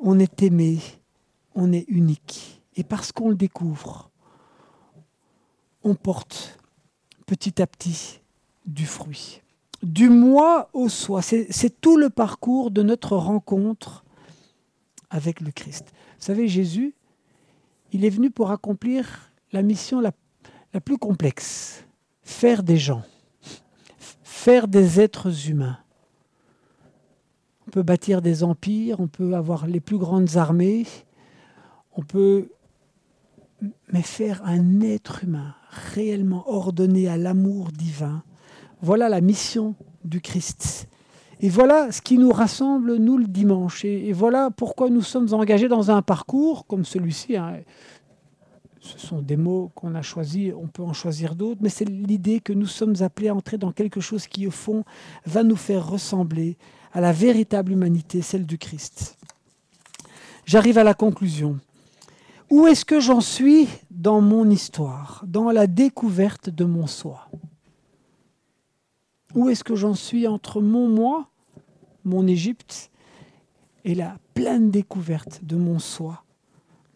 on 0.00 0.18
est 0.18 0.42
aimé, 0.42 0.80
on 1.54 1.72
est 1.72 1.84
unique. 1.86 2.60
Et 2.74 2.82
parce 2.82 3.12
qu'on 3.12 3.28
le 3.28 3.36
découvre, 3.36 4.10
on 5.84 5.94
porte 5.94 6.58
petit 7.24 7.62
à 7.62 7.68
petit 7.68 8.20
du 8.66 8.84
fruit. 8.84 9.42
Du 9.84 10.08
moi 10.08 10.70
au 10.72 10.88
soi, 10.88 11.22
c'est 11.22 11.80
tout 11.80 11.96
le 11.96 12.10
parcours 12.10 12.72
de 12.72 12.82
notre 12.82 13.16
rencontre 13.16 14.04
avec 15.10 15.40
le 15.40 15.50
Christ. 15.50 15.92
Vous 16.18 16.24
savez, 16.24 16.48
Jésus, 16.48 16.94
il 17.92 18.04
est 18.04 18.10
venu 18.10 18.30
pour 18.30 18.50
accomplir 18.50 19.30
la 19.52 19.62
mission 19.62 20.00
la, 20.00 20.12
plus 20.80 20.98
complexe, 20.98 21.84
faire 22.22 22.62
des 22.62 22.76
gens, 22.76 23.02
faire 24.22 24.68
des 24.68 25.00
êtres 25.00 25.48
humains. 25.48 25.78
On 27.66 27.70
peut 27.70 27.82
bâtir 27.82 28.22
des 28.22 28.44
empires, 28.44 29.00
on 29.00 29.08
peut 29.08 29.34
avoir 29.34 29.66
les 29.66 29.80
plus 29.80 29.98
grandes 29.98 30.36
armées, 30.36 30.86
on 31.92 32.02
peut 32.02 32.50
mais 33.92 34.02
faire 34.02 34.40
un 34.44 34.80
être 34.80 35.24
humain 35.24 35.54
réellement 35.94 36.48
ordonné 36.48 37.08
à 37.08 37.16
l'amour 37.16 37.72
divin. 37.72 38.22
Voilà 38.80 39.08
la 39.08 39.20
mission 39.20 39.74
du 40.04 40.20
Christ. 40.20 40.88
Et 41.40 41.48
voilà 41.48 41.92
ce 41.92 42.02
qui 42.02 42.18
nous 42.18 42.30
rassemble, 42.30 42.96
nous, 42.96 43.16
le 43.18 43.26
dimanche. 43.26 43.84
Et, 43.84 44.12
voilà 44.12 44.50
pourquoi 44.50 44.90
nous 44.90 45.02
sommes 45.02 45.32
engagés 45.32 45.68
dans 45.68 45.90
un 45.90 46.02
parcours 46.02 46.66
comme 46.66 46.84
celui-ci. 46.84 47.36
Hein. 47.36 47.60
Ce 48.80 48.98
sont 48.98 49.20
des 49.20 49.36
mots 49.36 49.70
qu'on 49.74 49.94
a 49.94 50.02
choisis, 50.02 50.52
on 50.56 50.66
peut 50.66 50.82
en 50.82 50.92
choisir 50.92 51.34
d'autres, 51.34 51.60
mais 51.62 51.68
c'est 51.68 51.84
l'idée 51.84 52.40
que 52.40 52.52
nous 52.52 52.66
sommes 52.66 52.94
appelés 53.00 53.28
à 53.28 53.34
entrer 53.34 53.58
dans 53.58 53.72
quelque 53.72 54.00
chose 54.00 54.26
qui, 54.26 54.46
au 54.46 54.50
fond, 54.50 54.84
va 55.26 55.42
nous 55.42 55.56
faire 55.56 55.88
ressembler 55.88 56.56
à 56.92 57.00
la 57.00 57.12
véritable 57.12 57.72
humanité, 57.72 58.22
celle 58.22 58.46
du 58.46 58.58
Christ. 58.58 59.16
J'arrive 60.44 60.78
à 60.78 60.84
la 60.84 60.94
conclusion. 60.94 61.58
Où 62.50 62.66
est-ce 62.66 62.84
que 62.84 62.98
j'en 62.98 63.20
suis 63.20 63.68
dans 63.90 64.22
mon 64.22 64.48
histoire, 64.48 65.22
dans 65.26 65.50
la 65.50 65.66
découverte 65.66 66.48
de 66.48 66.64
mon 66.64 66.86
soi? 66.86 67.28
Où 69.34 69.48
est-ce 69.48 69.64
que 69.64 69.74
j'en 69.74 69.94
suis 69.94 70.26
entre 70.26 70.60
mon 70.60 70.88
moi, 70.88 71.28
mon 72.04 72.26
Égypte, 72.26 72.90
et 73.84 73.94
la 73.94 74.18
pleine 74.34 74.70
découverte 74.70 75.44
de 75.44 75.56
mon 75.56 75.78
soi, 75.78 76.24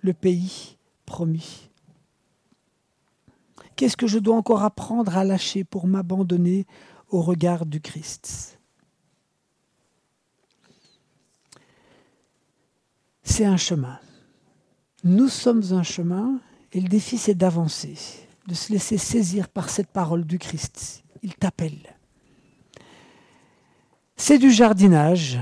le 0.01 0.13
pays 0.13 0.77
promis? 1.07 1.71
Qu'est-ce 3.77 3.97
que 3.97 4.07
je 4.07 4.19
dois 4.19 4.37
encore 4.37 4.63
apprendre 4.63 5.17
à 5.17 5.25
lâcher 5.25 5.65
pour 5.65 5.87
m'abandonner 5.87 6.67
au 7.11 7.21
regard 7.23 7.67
du 7.67 7.81
Christ? 7.81 8.59
C'est 13.23 13.45
un 13.45 13.57
chemin. 13.57 13.99
Nous 15.05 15.29
sommes 15.29 15.73
un 15.73 15.83
chemin 15.83 16.41
et 16.73 16.81
le 16.81 16.89
défi 16.89 17.19
c'est 17.19 17.35
d'avancer, 17.35 17.97
de 18.47 18.55
se 18.55 18.73
laisser 18.73 18.99
saisir 18.99 19.49
par 19.49 19.69
cette 19.69 19.89
parole 19.89 20.25
du 20.25 20.39
Christ. 20.39 21.03
Il 21.23 21.35
t'appelle. 21.35 21.97
C'est 24.25 24.39
du 24.39 24.53
jardinage 24.53 25.41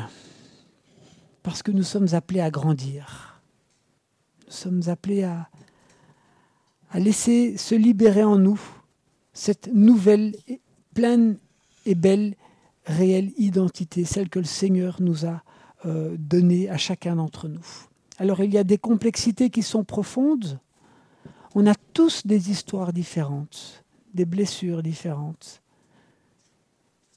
parce 1.43 1.63
que 1.63 1.71
nous 1.71 1.83
sommes 1.83 2.15
appelés 2.15 2.41
à 2.41 2.51
grandir. 2.51 3.43
Nous 4.47 4.53
sommes 4.55 4.81
appelés 4.87 5.23
à, 5.23 5.51
laisser 6.95 7.59
se 7.59 7.75
libérer 7.75 8.25
en 8.25 8.39
nous 8.39 8.59
cette 9.35 9.69
nouvelle, 9.75 10.35
pleine 10.95 11.37
et 11.85 11.95
belle, 11.95 12.37
réelle 12.87 13.33
identité, 13.37 14.07
celle 14.07 14.31
que 14.31 14.39
le 14.39 14.47
Seigneur 14.47 14.97
nous 15.03 15.27
a 15.27 15.43
euh, 15.85 16.17
donnée 16.19 16.71
à 16.71 16.79
chacun 16.79 17.17
d'entre 17.17 17.49
nous. 17.49 17.67
Alors 18.17 18.41
il 18.43 18.51
y 18.51 18.57
a 18.57 18.65
des 18.65 18.79
complexités 18.79 19.51
qui 19.51 19.63
sont 19.63 19.85
profondes. 19.85 20.59
On 21.55 21.67
a 21.67 21.75
tous 21.93 22.27
des 22.27 22.51
histoires 22.51 22.95
différentes, 22.95 23.85
des 24.15 24.25
blessures 24.25 24.83
différentes. 24.83 25.60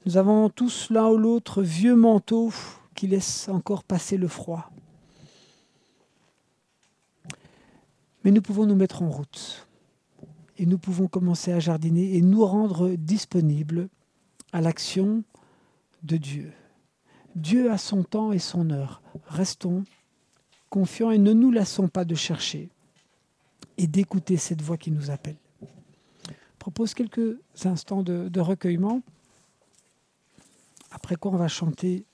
Nous 0.06 0.18
avons 0.18 0.50
tous 0.50 0.90
l'un 0.90 1.08
ou 1.08 1.16
l'autre 1.16 1.62
vieux 1.62 1.96
manteau 1.96 2.52
qui 2.94 3.06
laisse 3.06 3.48
encore 3.48 3.84
passer 3.84 4.18
le 4.18 4.28
froid. 4.28 4.70
Mais 8.22 8.30
nous 8.30 8.42
pouvons 8.42 8.66
nous 8.66 8.74
mettre 8.74 9.02
en 9.02 9.08
route 9.08 9.66
et 10.58 10.66
nous 10.66 10.76
pouvons 10.76 11.08
commencer 11.08 11.52
à 11.52 11.58
jardiner 11.58 12.16
et 12.16 12.20
nous 12.20 12.44
rendre 12.44 12.90
disponibles 12.90 13.88
à 14.52 14.60
l'action 14.60 15.24
de 16.02 16.18
Dieu. 16.18 16.52
Dieu 17.34 17.70
a 17.70 17.78
son 17.78 18.04
temps 18.04 18.30
et 18.30 18.38
son 18.38 18.70
heure. 18.70 19.00
Restons 19.26 19.84
confiants 20.68 21.12
et 21.12 21.18
ne 21.18 21.32
nous 21.32 21.50
lassons 21.50 21.88
pas 21.88 22.04
de 22.04 22.14
chercher 22.14 22.68
et 23.78 23.86
d'écouter 23.86 24.36
cette 24.36 24.60
voix 24.60 24.76
qui 24.76 24.90
nous 24.90 25.10
appelle. 25.10 25.36
Je 26.28 26.34
propose 26.58 26.94
quelques 26.94 27.38
instants 27.64 28.02
de, 28.02 28.28
de 28.28 28.40
recueillement, 28.40 29.02
après 30.94 31.16
quoi 31.16 31.32
on 31.32 31.36
va 31.36 31.48
chanter 31.48 32.06